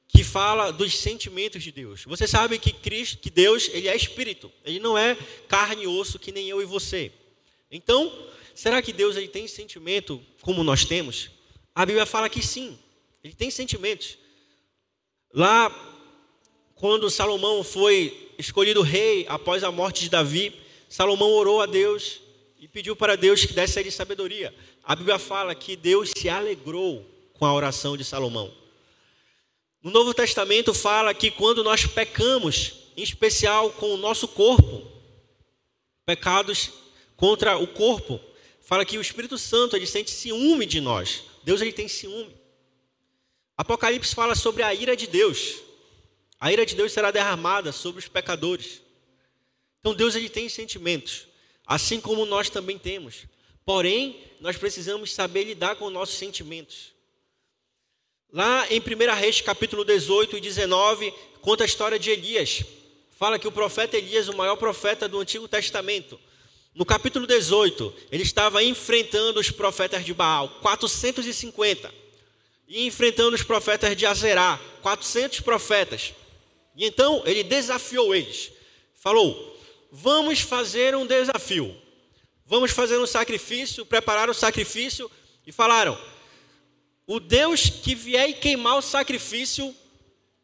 que 0.08 0.24
fala 0.24 0.70
dos 0.70 0.96
sentimentos 0.96 1.62
de 1.62 1.70
Deus. 1.70 2.04
Você 2.06 2.26
sabe 2.26 2.58
que 2.58 2.72
Cristo, 2.72 3.18
que 3.18 3.28
Deus, 3.28 3.68
ele 3.70 3.86
é 3.86 3.94
espírito. 3.94 4.50
Ele 4.64 4.80
não 4.80 4.96
é 4.96 5.14
carne 5.46 5.82
e 5.82 5.86
osso 5.86 6.18
que 6.18 6.32
nem 6.32 6.48
eu 6.48 6.62
e 6.62 6.64
você. 6.64 7.12
Então, 7.70 8.10
será 8.54 8.80
que 8.80 8.94
Deus 8.94 9.14
ele 9.14 9.28
tem 9.28 9.46
sentimento 9.46 10.24
como 10.40 10.64
nós 10.64 10.86
temos? 10.86 11.28
A 11.74 11.84
Bíblia 11.84 12.06
fala 12.06 12.30
que 12.30 12.42
sim. 12.42 12.78
Ele 13.22 13.34
tem 13.34 13.50
sentimentos. 13.50 14.16
Lá 15.34 15.68
quando 16.76 17.10
Salomão 17.10 17.64
foi 17.64 18.32
escolhido 18.38 18.82
rei 18.82 19.24
após 19.28 19.64
a 19.64 19.72
morte 19.72 20.02
de 20.02 20.10
Davi, 20.10 20.54
Salomão 20.88 21.30
orou 21.32 21.62
a 21.62 21.66
Deus 21.66 22.20
e 22.60 22.68
pediu 22.68 22.94
para 22.94 23.16
Deus 23.16 23.44
que 23.46 23.54
desse 23.54 23.78
a 23.78 23.80
ele 23.80 23.90
sabedoria. 23.90 24.54
A 24.84 24.94
Bíblia 24.94 25.18
fala 25.18 25.54
que 25.54 25.74
Deus 25.74 26.12
se 26.14 26.28
alegrou 26.28 27.04
com 27.32 27.46
a 27.46 27.54
oração 27.54 27.96
de 27.96 28.04
Salomão. 28.04 28.52
No 29.82 29.90
Novo 29.90 30.12
Testamento 30.12 30.74
fala 30.74 31.14
que 31.14 31.30
quando 31.30 31.64
nós 31.64 31.86
pecamos, 31.86 32.74
em 32.94 33.02
especial 33.02 33.70
com 33.70 33.94
o 33.94 33.96
nosso 33.96 34.28
corpo, 34.28 34.86
pecados 36.04 36.72
contra 37.16 37.56
o 37.56 37.66
corpo, 37.66 38.20
fala 38.60 38.84
que 38.84 38.98
o 38.98 39.00
Espírito 39.00 39.38
Santo 39.38 39.76
ele 39.76 39.86
sente 39.86 40.10
ciúme 40.10 40.66
de 40.66 40.80
nós. 40.82 41.22
Deus 41.42 41.62
ele 41.62 41.72
tem 41.72 41.88
ciúme. 41.88 42.36
Apocalipse 43.56 44.14
fala 44.14 44.34
sobre 44.34 44.62
a 44.62 44.74
ira 44.74 44.94
de 44.94 45.06
Deus. 45.06 45.64
A 46.40 46.52
ira 46.52 46.66
de 46.66 46.74
Deus 46.74 46.92
será 46.92 47.10
derramada 47.10 47.72
sobre 47.72 47.98
os 47.98 48.08
pecadores. 48.08 48.82
Então 49.80 49.94
Deus 49.94 50.14
ele 50.14 50.28
tem 50.28 50.48
sentimentos, 50.48 51.26
assim 51.66 52.00
como 52.00 52.26
nós 52.26 52.50
também 52.50 52.78
temos. 52.78 53.24
Porém, 53.64 54.20
nós 54.40 54.56
precisamos 54.56 55.12
saber 55.12 55.44
lidar 55.44 55.76
com 55.76 55.90
nossos 55.90 56.16
sentimentos. 56.16 56.92
Lá 58.32 58.66
em 58.70 58.80
1 58.80 59.14
Reis, 59.14 59.40
capítulo 59.40 59.84
18 59.84 60.36
e 60.36 60.40
19, 60.40 61.12
conta 61.40 61.64
a 61.64 61.66
história 61.66 61.98
de 61.98 62.10
Elias. 62.10 62.64
Fala 63.18 63.38
que 63.38 63.48
o 63.48 63.52
profeta 63.52 63.96
Elias, 63.96 64.28
o 64.28 64.36
maior 64.36 64.56
profeta 64.56 65.08
do 65.08 65.18
Antigo 65.18 65.48
Testamento, 65.48 66.20
no 66.74 66.84
capítulo 66.84 67.26
18, 67.26 67.94
ele 68.12 68.22
estava 68.22 68.62
enfrentando 68.62 69.40
os 69.40 69.50
profetas 69.50 70.04
de 70.04 70.12
Baal, 70.12 70.50
450, 70.60 71.90
e 72.68 72.86
enfrentando 72.86 73.34
os 73.34 73.42
profetas 73.42 73.96
de 73.96 74.04
Azerá, 74.04 74.60
400 74.82 75.40
profetas. 75.40 76.12
E 76.76 76.84
então 76.84 77.22
ele 77.24 77.42
desafiou 77.42 78.14
eles. 78.14 78.52
Falou: 78.94 79.58
Vamos 79.90 80.40
fazer 80.40 80.94
um 80.94 81.06
desafio. 81.06 81.74
Vamos 82.44 82.70
fazer 82.70 82.98
um 82.98 83.06
sacrifício, 83.06 83.86
preparar 83.86 84.28
o 84.28 84.34
sacrifício. 84.34 85.10
E 85.46 85.50
falaram: 85.50 85.98
o 87.06 87.20
Deus 87.20 87.70
que 87.70 87.94
vier 87.94 88.30
e 88.30 88.34
queimar 88.34 88.76
o 88.76 88.82
sacrifício 88.82 89.74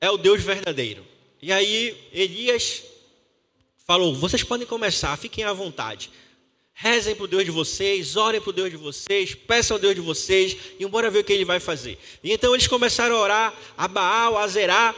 é 0.00 0.08
o 0.10 0.16
Deus 0.16 0.42
verdadeiro. 0.42 1.04
E 1.40 1.52
aí 1.52 2.08
Elias 2.12 2.82
falou: 3.84 4.14
vocês 4.14 4.44
podem 4.44 4.66
começar, 4.66 5.16
fiquem 5.16 5.44
à 5.44 5.52
vontade. 5.52 6.10
Rezem 6.72 7.14
para 7.14 7.24
o 7.24 7.28
Deus 7.28 7.44
de 7.44 7.50
vocês, 7.50 8.16
orem 8.16 8.40
para 8.40 8.50
o 8.50 8.52
Deus 8.52 8.70
de 8.70 8.76
vocês, 8.76 9.34
peçam 9.34 9.76
ao 9.76 9.80
Deus 9.80 9.94
de 9.94 10.00
vocês 10.00 10.56
e 10.78 10.86
bora 10.86 11.10
ver 11.10 11.18
o 11.18 11.24
que 11.24 11.32
ele 11.32 11.44
vai 11.44 11.60
fazer. 11.60 11.98
E 12.24 12.32
então 12.32 12.54
eles 12.54 12.66
começaram 12.66 13.16
a 13.16 13.20
orar, 13.20 13.54
a 13.76 13.86
Baal, 13.86 14.38
a 14.38 14.46
Zerá, 14.46 14.94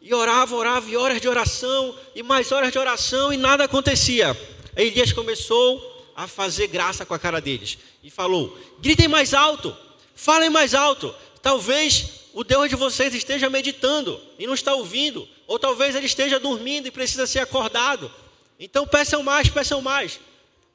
e 0.00 0.14
oravam, 0.14 0.58
oravam, 0.58 0.88
e 0.90 0.96
horas 0.96 1.20
de 1.20 1.28
oração, 1.28 1.94
e 2.14 2.22
mais 2.22 2.52
horas 2.52 2.72
de 2.72 2.78
oração, 2.78 3.32
e 3.32 3.36
nada 3.36 3.64
acontecia. 3.64 4.36
Aí 4.76 4.88
Elias 4.88 5.12
começou 5.12 5.96
a 6.14 6.26
fazer 6.26 6.66
graça 6.68 7.04
com 7.04 7.14
a 7.14 7.18
cara 7.18 7.40
deles 7.40 7.78
e 8.02 8.10
falou: 8.10 8.56
gritem 8.78 9.08
mais 9.08 9.34
alto. 9.34 9.76
Falem 10.14 10.48
mais 10.48 10.74
alto. 10.74 11.14
Talvez 11.42 12.26
o 12.32 12.42
Deus 12.42 12.68
de 12.68 12.76
vocês 12.76 13.14
esteja 13.14 13.50
meditando 13.50 14.20
e 14.38 14.46
não 14.46 14.54
está 14.54 14.74
ouvindo, 14.74 15.28
ou 15.46 15.58
talvez 15.58 15.94
ele 15.94 16.06
esteja 16.06 16.40
dormindo 16.40 16.86
e 16.86 16.90
precisa 16.90 17.26
ser 17.26 17.40
acordado. 17.40 18.10
Então 18.58 18.86
peçam 18.86 19.22
mais, 19.22 19.48
peçam 19.48 19.80
mais. 19.82 20.18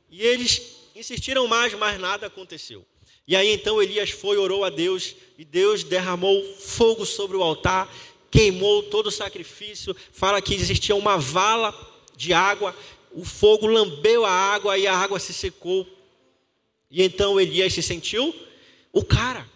E 0.10 0.22
eles 0.22 0.62
insistiram 0.96 1.48
mais, 1.48 1.74
mas 1.74 2.00
nada 2.00 2.28
aconteceu. 2.28 2.86
E 3.28 3.36
aí 3.36 3.50
então 3.50 3.82
Elias 3.82 4.10
foi, 4.10 4.38
orou 4.38 4.66
a 4.66 4.70
Deus, 4.70 5.16
e 5.38 5.46
Deus 5.46 5.84
derramou 5.84 6.44
fogo 6.58 7.06
sobre 7.06 7.38
o 7.38 7.44
altar, 7.44 7.88
queimou 8.32 8.84
todo 8.84 9.08
o 9.08 9.12
sacrifício. 9.12 9.96
Fala 10.14 10.42
que 10.42 10.56
existia 10.56 10.96
uma 10.96 11.18
vala 11.18 11.76
de 12.16 12.34
água, 12.34 12.76
o 13.12 13.26
fogo 13.26 13.68
lambeu 13.68 14.26
a 14.26 14.32
água 14.32 14.78
e 14.78 14.88
a 14.88 14.96
água 14.96 15.20
se 15.20 15.34
secou. 15.34 15.86
E 16.90 17.04
então 17.04 17.40
Elias 17.40 17.74
se 17.74 17.84
sentiu 17.84 18.34
o 18.92 19.04
cara. 19.04 19.50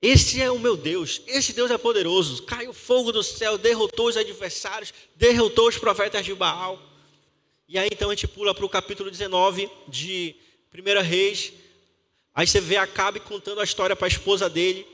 Esse 0.00 0.40
é 0.40 0.48
o 0.48 0.60
meu 0.60 0.76
Deus, 0.76 1.20
esse 1.26 1.52
Deus 1.52 1.72
é 1.72 1.76
poderoso. 1.76 2.44
Caiu 2.44 2.72
fogo 2.72 3.10
do 3.10 3.22
céu, 3.22 3.58
derrotou 3.58 4.06
os 4.06 4.16
adversários, 4.16 4.94
derrotou 5.16 5.68
os 5.68 5.76
profetas 5.76 6.24
de 6.24 6.32
Baal. 6.34 6.80
E 7.68 7.76
aí 7.76 7.88
então 7.90 8.08
a 8.10 8.14
gente 8.14 8.28
pula 8.28 8.54
para 8.54 8.64
o 8.64 8.68
capítulo 8.68 9.10
19 9.10 9.68
de 9.88 10.36
1 10.72 11.02
Reis. 11.02 11.52
Aí 12.32 12.46
você 12.46 12.60
vê 12.60 12.76
Acabe 12.76 13.18
contando 13.18 13.60
a 13.60 13.64
história 13.64 13.96
para 13.96 14.06
a 14.06 14.08
esposa 14.08 14.48
dele, 14.48 14.86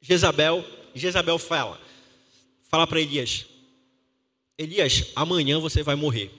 Jezabel. 0.00 0.64
Jezabel 0.94 1.38
fala, 1.38 1.80
fala 2.70 2.86
para 2.86 3.00
Elias: 3.00 3.46
Elias, 4.58 5.04
amanhã 5.14 5.58
você 5.58 5.82
vai 5.82 5.94
morrer. 5.94 6.30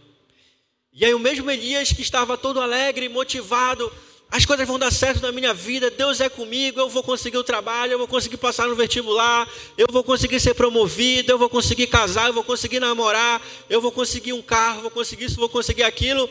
E 0.92 1.06
aí 1.06 1.14
o 1.14 1.20
mesmo 1.20 1.50
Elias 1.52 1.92
que 1.92 2.02
estava 2.02 2.36
todo 2.36 2.60
alegre, 2.60 3.08
motivado, 3.08 3.92
as 4.30 4.46
coisas 4.46 4.68
vão 4.68 4.78
dar 4.78 4.92
certo 4.92 5.22
na 5.22 5.32
minha 5.32 5.54
vida, 5.54 5.90
Deus 5.90 6.20
é 6.20 6.28
comigo, 6.28 6.80
eu 6.80 6.90
vou 6.90 7.02
conseguir 7.02 7.38
o 7.38 7.44
trabalho, 7.44 7.94
eu 7.94 7.98
vou 7.98 8.08
conseguir 8.08 8.38
passar 8.38 8.68
no 8.68 8.76
vestibular, 8.76 9.48
eu 9.78 9.88
vou 9.90 10.04
conseguir 10.04 10.40
ser 10.40 10.54
promovido, 10.54 11.32
eu 11.32 11.38
vou 11.38 11.50
conseguir 11.50 11.88
casar, 11.88 12.28
eu 12.28 12.34
vou 12.34 12.44
conseguir 12.44 12.80
namorar, 12.80 13.42
eu 13.70 13.80
vou 13.80 13.92
conseguir 13.92 14.34
um 14.34 14.42
carro, 14.42 14.82
vou 14.82 14.92
conseguir 14.92 15.26
isso, 15.26 15.38
vou 15.38 15.48
conseguir 15.48 15.84
aquilo. 15.84 16.30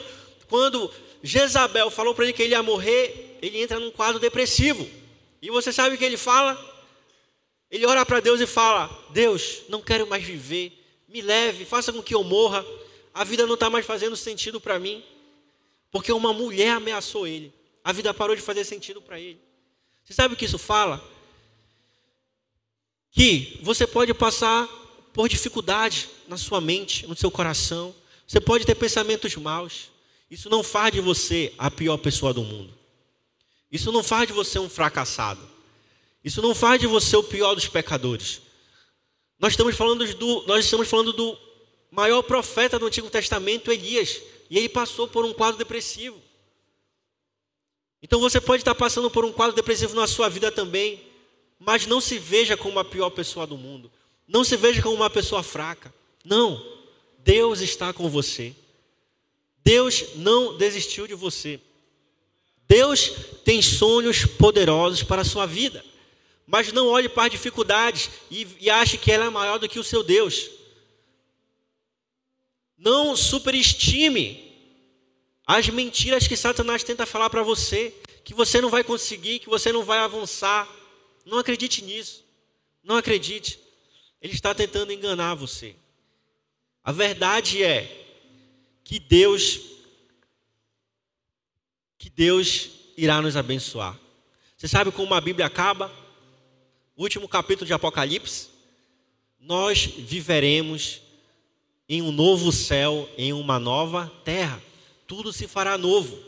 Quando 0.49 0.91
Jezabel 1.23 1.91
falou 1.91 2.15
para 2.15 2.25
ele 2.25 2.35
que 2.35 2.43
ele 2.43 2.53
ia 2.53 2.63
morrer, 2.63 3.39
ele 3.41 3.63
entra 3.63 3.81
num 3.81 3.91
quadro 3.91 4.21
depressivo. 4.21 4.87
E 5.41 5.49
você 5.49 5.73
sabe 5.73 5.95
o 5.95 5.99
que 5.99 6.05
ele 6.05 6.19
fala? 6.19 6.76
Ele 7.71 7.87
ora 7.87 8.05
para 8.07 8.21
Deus 8.21 8.41
e 8.41 8.47
fala: 8.47 8.89
Deus, 9.11 9.63
não 9.69 9.81
quero 9.81 10.07
mais 10.07 10.23
viver, 10.23 10.73
me 11.09 11.21
leve, 11.21 11.65
faça 11.65 11.93
com 11.93 12.03
que 12.03 12.15
eu 12.15 12.23
morra 12.23 12.65
a 13.17 13.25
vida 13.25 13.47
não 13.47 13.55
está 13.55 13.71
mais 13.71 13.87
fazendo 13.87 14.15
sentido 14.15 14.61
para 14.61 14.79
mim, 14.79 15.03
porque 15.91 16.13
uma 16.13 16.35
mulher 16.35 16.73
ameaçou 16.73 17.27
ele. 17.27 17.51
A 17.83 17.91
vida 17.91 18.13
parou 18.13 18.37
de 18.37 18.43
fazer 18.43 18.63
sentido 18.63 19.01
para 19.01 19.19
ele. 19.19 19.41
Você 20.05 20.13
sabe 20.13 20.35
o 20.35 20.37
que 20.37 20.45
isso 20.45 20.59
fala? 20.59 21.03
Que 23.11 23.59
você 23.63 23.87
pode 23.87 24.13
passar 24.13 24.69
por 25.15 25.31
dificuldade 25.31 26.11
na 26.29 26.37
sua 26.37 26.61
mente, 26.61 27.07
no 27.07 27.17
seu 27.17 27.31
coração. 27.31 27.95
Você 28.27 28.39
pode 28.39 28.67
ter 28.67 28.75
pensamentos 28.75 29.35
maus. 29.37 29.91
Isso 30.31 30.51
não 30.51 30.63
faz 30.63 30.93
de 30.93 31.01
você 31.01 31.55
a 31.57 31.71
pior 31.71 31.97
pessoa 31.97 32.35
do 32.35 32.43
mundo. 32.43 32.75
Isso 33.73 33.91
não 33.91 34.03
faz 34.03 34.27
de 34.27 34.35
você 34.35 34.59
um 34.59 34.69
fracassado. 34.69 35.41
Isso 36.27 36.43
não 36.43 36.57
faz 36.57 36.81
de 36.81 36.89
você 36.89 37.17
o 37.17 37.23
pior 37.23 37.55
dos 37.55 37.69
pecadores. 37.69 38.41
Nós 39.39 39.53
estamos 39.53 39.77
falando 39.77 40.05
do, 40.13 40.45
nós 40.49 40.65
estamos 40.65 40.89
falando 40.89 41.13
do 41.13 41.39
maior 41.89 42.21
profeta 42.21 42.81
do 42.81 42.87
Antigo 42.87 43.09
Testamento, 43.09 43.71
Elias, 43.71 44.21
e 44.51 44.59
ele 44.59 44.69
passou 44.69 45.07
por 45.07 45.25
um 45.25 45.33
quadro 45.33 45.57
depressivo. 45.57 46.21
Então 48.03 48.19
você 48.19 48.41
pode 48.41 48.63
estar 48.63 48.75
passando 48.75 49.09
por 49.09 49.25
um 49.25 49.31
quadro 49.31 49.55
depressivo 49.55 49.95
na 49.95 50.09
sua 50.09 50.29
vida 50.29 50.51
também, 50.51 51.01
mas 51.61 51.87
não 51.87 52.01
se 52.01 52.19
veja 52.19 52.57
como 52.57 52.81
a 52.81 52.85
pior 52.85 53.11
pessoa 53.11 53.47
do 53.47 53.57
mundo. 53.57 53.89
Não 54.27 54.43
se 54.43 54.57
veja 54.57 54.83
como 54.83 54.97
uma 54.97 55.09
pessoa 55.09 55.45
fraca. 55.45 55.95
Não. 56.25 56.61
Deus 57.21 57.61
está 57.61 57.93
com 57.93 58.09
você. 58.09 58.53
Deus 59.65 60.17
não 60.17 60.57
desistiu 60.57 61.07
de 61.07 61.15
você. 61.15 61.61
Deus 62.67 63.13
tem 63.45 63.63
sonhos 63.63 64.27
poderosos 64.27 65.05
para 65.05 65.23
a 65.23 65.25
sua 65.25 65.47
vida. 65.47 65.85
Mas 66.47 66.73
não 66.73 66.87
olhe 66.87 67.09
para 67.09 67.25
as 67.25 67.31
dificuldades 67.31 68.09
e, 68.31 68.47
e 68.61 68.71
ache 68.71 68.97
que 68.97 69.11
ela 69.11 69.25
é 69.25 69.31
maior 69.31 69.59
do 69.59 69.69
que 69.69 69.81
o 69.81 69.85
seu 69.85 70.03
Deus. 70.03 70.49
Não 72.79 73.17
superestime 73.17 74.47
as 75.47 75.69
mentiras 75.69 76.29
que 76.29 76.37
Satanás 76.37 76.83
tenta 76.85 77.07
falar 77.07 77.31
para 77.31 77.43
você, 77.43 77.95
que 78.25 78.35
você 78.35 78.61
não 78.61 78.71
vai 78.71 78.85
conseguir, 78.85 79.39
que 79.39 79.49
você 79.49 79.73
não 79.73 79.85
vai 79.85 79.99
avançar. 79.99 80.69
Não 81.25 81.39
acredite 81.39 81.83
nisso. 81.83 82.25
Não 82.83 82.97
acredite. 82.97 83.59
Ele 84.21 84.33
está 84.33 84.55
tentando 84.55 84.93
enganar 84.93 85.35
você. 85.35 85.75
A 86.83 86.93
verdade 86.93 87.63
é 87.63 88.05
que 88.85 89.01
Deus 89.01 89.61
que 91.99 92.11
Deus 92.11 92.71
irá 92.97 93.21
nos 93.21 93.37
abençoar. 93.37 93.99
Você 94.57 94.69
sabe 94.69 94.93
como 94.93 95.13
a 95.15 95.21
Bíblia 95.21 95.47
acaba? 95.47 95.93
Último 96.97 97.29
capítulo 97.29 97.67
de 97.67 97.75
Apocalipse, 97.75 98.49
nós 99.39 99.85
viveremos 99.85 101.03
em 101.87 102.01
um 102.01 102.11
novo 102.11 102.51
céu, 102.51 103.07
em 103.19 103.35
uma 103.35 103.59
nova 103.59 104.11
terra. 104.25 104.63
Tudo 105.07 105.31
se 105.31 105.47
fará 105.47 105.77
novo. 105.77 106.19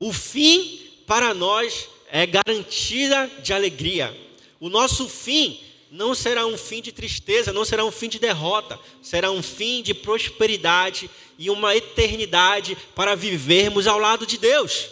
O 0.00 0.14
fim 0.14 0.80
para 1.06 1.34
nós 1.34 1.90
é 2.10 2.24
garantida 2.24 3.30
de 3.42 3.52
alegria. 3.52 4.18
O 4.58 4.70
nosso 4.70 5.10
fim 5.10 5.60
não 5.90 6.14
será 6.14 6.46
um 6.46 6.56
fim 6.56 6.80
de 6.80 6.90
tristeza, 6.90 7.52
não 7.52 7.66
será 7.66 7.84
um 7.84 7.90
fim 7.92 8.08
de 8.08 8.18
derrota, 8.18 8.80
será 9.02 9.30
um 9.30 9.42
fim 9.42 9.82
de 9.82 9.92
prosperidade 9.92 11.10
e 11.38 11.50
uma 11.50 11.76
eternidade 11.76 12.78
para 12.94 13.14
vivermos 13.14 13.86
ao 13.86 13.98
lado 13.98 14.26
de 14.26 14.38
Deus. 14.38 14.88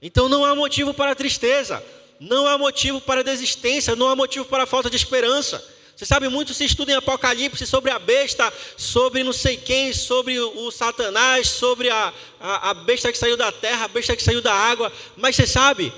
Então 0.00 0.28
não 0.28 0.44
há 0.44 0.54
motivo 0.54 0.94
para 0.94 1.16
tristeza, 1.16 1.84
não 2.20 2.46
há 2.46 2.58
motivo 2.58 3.00
para 3.00 3.22
desistência, 3.22 3.94
não 3.94 4.08
há 4.08 4.16
motivo 4.16 4.44
para 4.44 4.66
falta 4.66 4.90
de 4.90 4.96
esperança. 4.96 5.64
Você 5.98 6.06
sabe, 6.06 6.28
muito 6.28 6.54
se 6.54 6.64
estuda 6.64 6.92
em 6.92 6.94
Apocalipse 6.94 7.66
sobre 7.66 7.90
a 7.90 7.98
besta, 7.98 8.52
sobre 8.76 9.24
não 9.24 9.32
sei 9.32 9.56
quem, 9.56 9.92
sobre 9.92 10.38
o, 10.38 10.70
Satanás, 10.70 11.48
sobre 11.48 11.90
a, 11.90 12.14
a, 12.38 12.70
a 12.70 12.74
besta 12.74 13.10
que 13.10 13.18
saiu 13.18 13.36
da 13.36 13.50
terra, 13.50 13.86
a 13.86 13.88
besta 13.88 14.14
que 14.14 14.22
saiu 14.22 14.40
da 14.40 14.54
água. 14.54 14.92
Mas 15.16 15.34
você 15.34 15.44
sabe, 15.44 15.92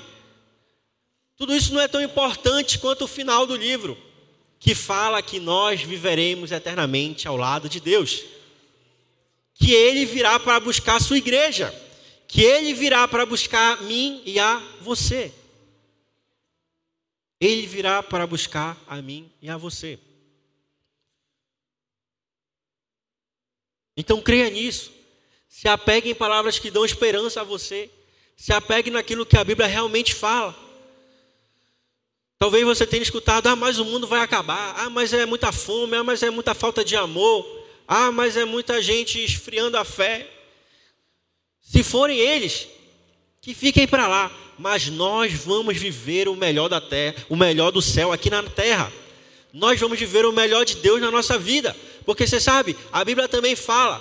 tudo 1.37 1.55
isso 1.55 1.71
não 1.71 1.79
é 1.79 1.87
tão 1.87 2.01
importante 2.01 2.79
quanto 2.79 3.03
o 3.03 3.07
final 3.07 3.45
do 3.45 3.55
livro, 3.55 3.95
que 4.59 4.73
fala 4.73 5.21
que 5.21 5.39
nós 5.39 5.81
viveremos 5.81 6.51
eternamente 6.51 7.27
ao 7.27 7.37
lado 7.37 7.69
de 7.69 7.79
Deus. 7.79 8.23
Que 9.53 9.71
Ele 9.71 10.03
virá 10.05 10.39
para 10.39 10.59
buscar 10.59 10.95
a 10.95 10.99
sua 10.99 11.17
igreja. 11.17 11.71
Que 12.27 12.41
Ele 12.41 12.73
virá 12.73 13.07
para 13.07 13.23
buscar 13.23 13.77
a 13.77 13.81
mim 13.81 14.23
e 14.25 14.39
a 14.39 14.59
você. 14.81 15.31
Ele 17.41 17.65
virá 17.65 18.03
para 18.03 18.27
buscar 18.27 18.77
a 18.87 19.01
mim 19.01 19.31
e 19.41 19.49
a 19.49 19.57
você. 19.57 19.97
Então 23.97 24.21
creia 24.21 24.47
nisso. 24.51 24.91
Se 25.49 25.67
apegue 25.67 26.11
em 26.11 26.15
palavras 26.15 26.59
que 26.59 26.69
dão 26.69 26.85
esperança 26.85 27.41
a 27.41 27.43
você. 27.43 27.89
Se 28.37 28.53
apegue 28.53 28.91
naquilo 28.91 29.25
que 29.25 29.35
a 29.35 29.43
Bíblia 29.43 29.67
realmente 29.67 30.13
fala. 30.13 30.55
Talvez 32.37 32.63
você 32.63 32.85
tenha 32.85 33.01
escutado: 33.01 33.47
ah, 33.47 33.55
mas 33.55 33.79
o 33.79 33.85
mundo 33.85 34.05
vai 34.05 34.21
acabar. 34.21 34.75
Ah, 34.77 34.89
mas 34.89 35.11
é 35.11 35.25
muita 35.25 35.51
fome. 35.51 35.97
Ah, 35.97 36.03
mas 36.03 36.21
é 36.21 36.29
muita 36.29 36.53
falta 36.53 36.85
de 36.85 36.95
amor. 36.95 37.43
Ah, 37.87 38.11
mas 38.11 38.37
é 38.37 38.45
muita 38.45 38.79
gente 38.83 39.23
esfriando 39.23 39.77
a 39.77 39.83
fé. 39.83 40.29
Se 41.59 41.81
forem 41.83 42.19
eles, 42.19 42.67
que 43.41 43.53
fiquem 43.53 43.87
para 43.87 44.07
lá 44.07 44.31
mas 44.61 44.87
nós 44.89 45.33
vamos 45.33 45.75
viver 45.75 46.27
o 46.27 46.35
melhor 46.35 46.69
da 46.69 46.79
terra, 46.79 47.15
o 47.27 47.35
melhor 47.35 47.71
do 47.71 47.81
céu 47.81 48.11
aqui 48.11 48.29
na 48.29 48.43
terra. 48.43 48.93
Nós 49.51 49.79
vamos 49.79 49.99
viver 49.99 50.23
o 50.23 50.31
melhor 50.31 50.63
de 50.63 50.75
Deus 50.75 51.01
na 51.01 51.09
nossa 51.09 51.37
vida, 51.37 51.75
porque 52.05 52.27
você 52.27 52.39
sabe, 52.39 52.77
a 52.91 53.03
Bíblia 53.03 53.27
também 53.27 53.55
fala: 53.55 53.99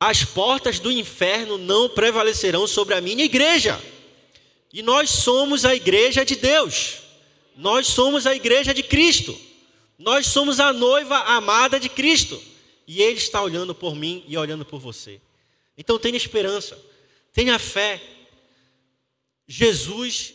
as 0.00 0.24
portas 0.24 0.80
do 0.80 0.90
inferno 0.90 1.56
não 1.56 1.88
prevalecerão 1.88 2.66
sobre 2.66 2.94
a 2.94 3.00
minha 3.00 3.24
igreja. 3.24 3.80
E 4.72 4.82
nós 4.82 5.08
somos 5.08 5.64
a 5.64 5.74
igreja 5.74 6.24
de 6.24 6.34
Deus. 6.34 6.96
Nós 7.56 7.86
somos 7.86 8.26
a 8.26 8.34
igreja 8.34 8.74
de 8.74 8.82
Cristo. 8.82 9.38
Nós 9.98 10.26
somos 10.26 10.58
a 10.58 10.72
noiva 10.72 11.18
amada 11.18 11.78
de 11.78 11.88
Cristo. 11.88 12.42
E 12.88 13.02
Ele 13.02 13.18
está 13.18 13.40
olhando 13.40 13.72
por 13.72 13.94
mim 13.94 14.24
e 14.26 14.36
olhando 14.36 14.64
por 14.64 14.80
você. 14.80 15.20
Então 15.78 15.98
tenha 15.98 16.16
esperança, 16.16 16.76
tenha 17.32 17.58
fé, 17.58 18.00
Jesus 19.46 20.34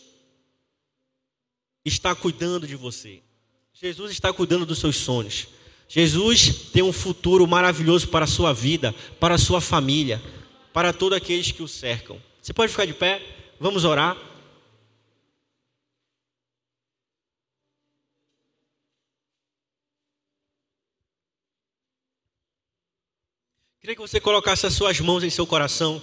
está 1.84 2.14
cuidando 2.14 2.66
de 2.66 2.76
você. 2.76 3.22
Jesus 3.72 4.10
está 4.10 4.32
cuidando 4.32 4.66
dos 4.66 4.78
seus 4.78 4.96
sonhos. 4.96 5.48
Jesus 5.88 6.70
tem 6.72 6.82
um 6.82 6.92
futuro 6.92 7.46
maravilhoso 7.46 8.08
para 8.08 8.24
a 8.24 8.28
sua 8.28 8.52
vida, 8.52 8.92
para 9.18 9.36
a 9.36 9.38
sua 9.38 9.60
família, 9.60 10.20
para 10.72 10.92
todos 10.92 11.16
aqueles 11.16 11.50
que 11.50 11.62
o 11.62 11.68
cercam. 11.68 12.20
Você 12.42 12.52
pode 12.52 12.70
ficar 12.70 12.86
de 12.86 12.92
pé? 12.92 13.22
Vamos 13.58 13.84
orar. 13.84 14.16
Queria 23.80 23.94
que 23.94 24.02
você 24.02 24.20
colocasse 24.20 24.66
as 24.66 24.74
suas 24.74 25.00
mãos 25.00 25.24
em 25.24 25.30
seu 25.30 25.46
coração. 25.46 26.02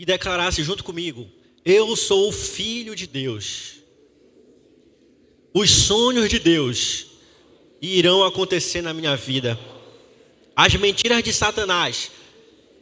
E 0.00 0.04
declarasse 0.06 0.64
junto 0.64 0.82
comigo: 0.82 1.28
Eu 1.62 1.94
sou 1.94 2.30
o 2.30 2.32
filho 2.32 2.96
de 2.96 3.06
Deus. 3.06 3.74
Os 5.52 5.70
sonhos 5.70 6.30
de 6.30 6.38
Deus 6.38 7.06
irão 7.82 8.24
acontecer 8.24 8.80
na 8.80 8.94
minha 8.94 9.14
vida. 9.14 9.60
As 10.56 10.74
mentiras 10.74 11.22
de 11.22 11.34
Satanás 11.34 12.10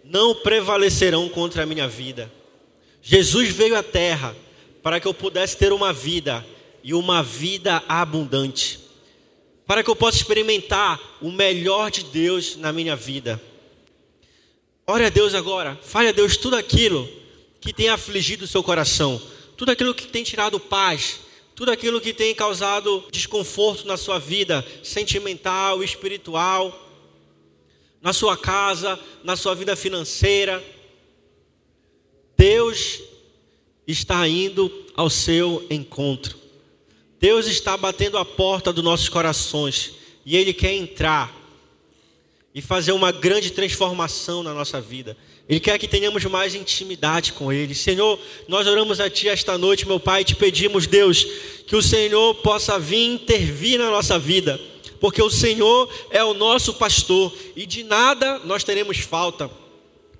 não 0.04 0.32
prevalecerão 0.32 1.28
contra 1.28 1.64
a 1.64 1.66
minha 1.66 1.88
vida. 1.88 2.32
Jesus 3.02 3.48
veio 3.48 3.76
à 3.76 3.82
terra 3.82 4.36
para 4.80 5.00
que 5.00 5.08
eu 5.08 5.14
pudesse 5.14 5.56
ter 5.56 5.72
uma 5.72 5.92
vida 5.92 6.46
e 6.84 6.94
uma 6.94 7.20
vida 7.20 7.82
abundante. 7.88 8.78
Para 9.66 9.82
que 9.82 9.90
eu 9.90 9.96
possa 9.96 10.18
experimentar 10.18 11.00
o 11.20 11.32
melhor 11.32 11.90
de 11.90 12.04
Deus 12.04 12.54
na 12.54 12.72
minha 12.72 12.94
vida. 12.94 13.42
Ore 14.90 15.04
a 15.04 15.10
Deus 15.10 15.34
agora, 15.34 15.78
fale 15.82 16.08
a 16.08 16.12
Deus 16.12 16.38
tudo 16.38 16.56
aquilo 16.56 17.06
que 17.60 17.74
tem 17.74 17.90
afligido 17.90 18.46
o 18.46 18.48
seu 18.48 18.62
coração, 18.62 19.20
tudo 19.54 19.70
aquilo 19.70 19.94
que 19.94 20.06
tem 20.06 20.24
tirado 20.24 20.58
paz, 20.58 21.20
tudo 21.54 21.70
aquilo 21.70 22.00
que 22.00 22.14
tem 22.14 22.34
causado 22.34 23.04
desconforto 23.12 23.86
na 23.86 23.98
sua 23.98 24.18
vida, 24.18 24.66
sentimental, 24.82 25.84
espiritual, 25.84 26.72
na 28.00 28.14
sua 28.14 28.34
casa, 28.34 28.98
na 29.22 29.36
sua 29.36 29.54
vida 29.54 29.76
financeira. 29.76 30.64
Deus 32.34 32.98
está 33.86 34.26
indo 34.26 34.72
ao 34.96 35.10
seu 35.10 35.66
encontro. 35.68 36.34
Deus 37.20 37.46
está 37.46 37.76
batendo 37.76 38.16
a 38.16 38.24
porta 38.24 38.72
dos 38.72 38.82
nossos 38.82 39.10
corações 39.10 39.92
e 40.24 40.34
Ele 40.34 40.54
quer 40.54 40.72
entrar 40.72 41.37
e 42.54 42.62
fazer 42.62 42.92
uma 42.92 43.12
grande 43.12 43.50
transformação 43.50 44.42
na 44.42 44.52
nossa 44.52 44.80
vida. 44.80 45.16
Ele 45.48 45.60
quer 45.60 45.78
que 45.78 45.88
tenhamos 45.88 46.24
mais 46.24 46.54
intimidade 46.54 47.32
com 47.32 47.52
Ele. 47.52 47.74
Senhor, 47.74 48.18
nós 48.46 48.66
oramos 48.66 49.00
a 49.00 49.08
Ti 49.08 49.28
esta 49.28 49.56
noite, 49.56 49.86
meu 49.86 50.00
Pai, 50.00 50.22
e 50.22 50.24
te 50.24 50.34
pedimos, 50.34 50.86
Deus, 50.86 51.26
que 51.66 51.76
o 51.76 51.82
Senhor 51.82 52.34
possa 52.36 52.78
vir 52.78 53.06
intervir 53.06 53.78
na 53.78 53.90
nossa 53.90 54.18
vida, 54.18 54.60
porque 55.00 55.22
o 55.22 55.30
Senhor 55.30 55.88
é 56.10 56.22
o 56.24 56.34
nosso 56.34 56.74
pastor 56.74 57.32
e 57.54 57.64
de 57.64 57.84
nada 57.84 58.40
nós 58.44 58.64
teremos 58.64 58.98
falta, 58.98 59.50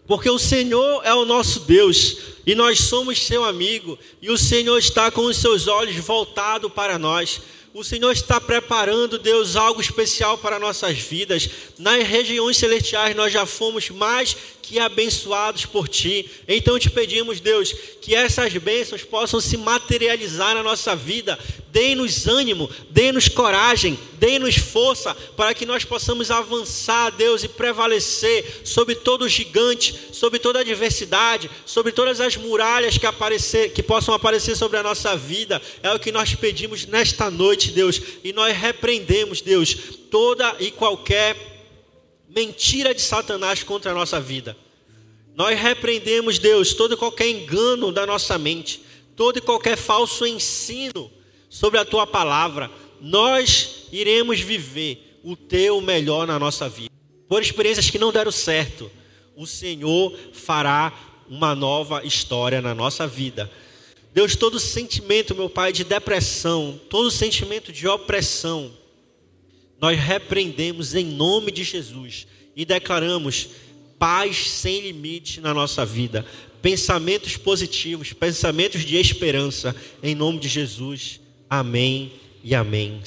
porque 0.06 0.30
o 0.30 0.38
Senhor 0.38 1.02
é 1.04 1.12
o 1.12 1.24
nosso 1.24 1.60
Deus 1.60 2.16
e 2.46 2.54
nós 2.54 2.78
somos 2.80 3.18
seu 3.26 3.44
amigo, 3.44 3.98
e 4.22 4.30
o 4.30 4.38
Senhor 4.38 4.78
está 4.78 5.10
com 5.10 5.22
os 5.22 5.36
seus 5.36 5.66
olhos 5.66 5.96
voltados 5.96 6.72
para 6.72 6.98
nós. 6.98 7.42
O 7.78 7.84
Senhor 7.84 8.10
está 8.10 8.40
preparando, 8.40 9.20
Deus, 9.20 9.54
algo 9.54 9.80
especial 9.80 10.36
para 10.36 10.58
nossas 10.58 10.98
vidas. 10.98 11.48
Nas 11.78 12.02
regiões 12.02 12.56
celestiais 12.56 13.14
nós 13.14 13.32
já 13.32 13.46
fomos 13.46 13.88
mais 13.90 14.36
que 14.68 14.78
abençoados 14.78 15.64
por 15.64 15.88
ti. 15.88 16.28
Então 16.46 16.78
te 16.78 16.90
pedimos, 16.90 17.40
Deus, 17.40 17.72
que 18.02 18.14
essas 18.14 18.52
bênçãos 18.52 19.02
possam 19.02 19.40
se 19.40 19.56
materializar 19.56 20.54
na 20.54 20.62
nossa 20.62 20.94
vida. 20.94 21.38
Dê-nos 21.72 22.26
ânimo, 22.26 22.68
dê-nos 22.90 23.28
coragem, 23.28 23.98
dê-nos 24.14 24.56
força 24.56 25.14
para 25.36 25.54
que 25.54 25.64
nós 25.64 25.84
possamos 25.84 26.30
avançar, 26.30 27.10
Deus, 27.12 27.44
e 27.44 27.48
prevalecer 27.48 28.62
sobre 28.62 28.94
todo 28.94 29.28
gigante, 29.28 29.94
sobre 30.12 30.38
toda 30.38 30.60
adversidade, 30.60 31.50
sobre 31.64 31.90
todas 31.90 32.20
as 32.20 32.36
muralhas 32.36 32.98
que, 32.98 33.06
aparecer, 33.06 33.72
que 33.72 33.82
possam 33.82 34.14
aparecer 34.14 34.54
sobre 34.54 34.76
a 34.76 34.82
nossa 34.82 35.16
vida. 35.16 35.62
É 35.82 35.90
o 35.90 35.98
que 35.98 36.12
nós 36.12 36.34
pedimos 36.34 36.84
nesta 36.84 37.30
noite, 37.30 37.70
Deus, 37.70 38.00
e 38.22 38.34
nós 38.34 38.54
repreendemos, 38.54 39.40
Deus, 39.40 39.74
toda 40.10 40.56
e 40.60 40.70
qualquer 40.70 41.57
mentira 42.28 42.94
de 42.94 43.00
Satanás 43.00 43.62
contra 43.62 43.90
a 43.90 43.94
nossa 43.94 44.20
vida. 44.20 44.56
Nós 45.34 45.58
repreendemos, 45.58 46.38
Deus, 46.38 46.74
todo 46.74 46.94
e 46.94 46.96
qualquer 46.96 47.28
engano 47.28 47.92
da 47.92 48.04
nossa 48.06 48.36
mente, 48.36 48.82
todo 49.14 49.38
e 49.38 49.40
qualquer 49.40 49.76
falso 49.76 50.26
ensino 50.26 51.10
sobre 51.48 51.78
a 51.78 51.84
tua 51.84 52.06
palavra. 52.06 52.70
Nós 53.00 53.86
iremos 53.92 54.40
viver 54.40 55.20
o 55.22 55.36
teu 55.36 55.80
melhor 55.80 56.26
na 56.26 56.38
nossa 56.38 56.68
vida. 56.68 56.90
Por 57.28 57.42
experiências 57.42 57.90
que 57.90 57.98
não 57.98 58.12
deram 58.12 58.32
certo, 58.32 58.90
o 59.36 59.46
Senhor 59.46 60.16
fará 60.32 60.92
uma 61.28 61.54
nova 61.54 62.04
história 62.04 62.60
na 62.60 62.74
nossa 62.74 63.06
vida. 63.06 63.50
Deus, 64.12 64.34
todo 64.34 64.58
sentimento, 64.58 65.34
meu 65.34 65.48
Pai, 65.48 65.72
de 65.72 65.84
depressão, 65.84 66.80
todo 66.88 67.10
sentimento 67.10 67.70
de 67.70 67.86
opressão, 67.86 68.72
nós 69.80 69.98
repreendemos 69.98 70.94
em 70.94 71.04
nome 71.04 71.52
de 71.52 71.62
Jesus 71.62 72.26
e 72.56 72.64
declaramos 72.64 73.50
paz 73.98 74.48
sem 74.50 74.80
limite 74.80 75.40
na 75.40 75.52
nossa 75.52 75.84
vida, 75.84 76.24
pensamentos 76.60 77.36
positivos, 77.36 78.12
pensamentos 78.12 78.84
de 78.84 78.96
esperança, 78.96 79.74
em 80.02 80.14
nome 80.14 80.38
de 80.38 80.48
Jesus. 80.48 81.20
Amém 81.48 82.12
e 82.42 82.54
amém. 82.54 83.00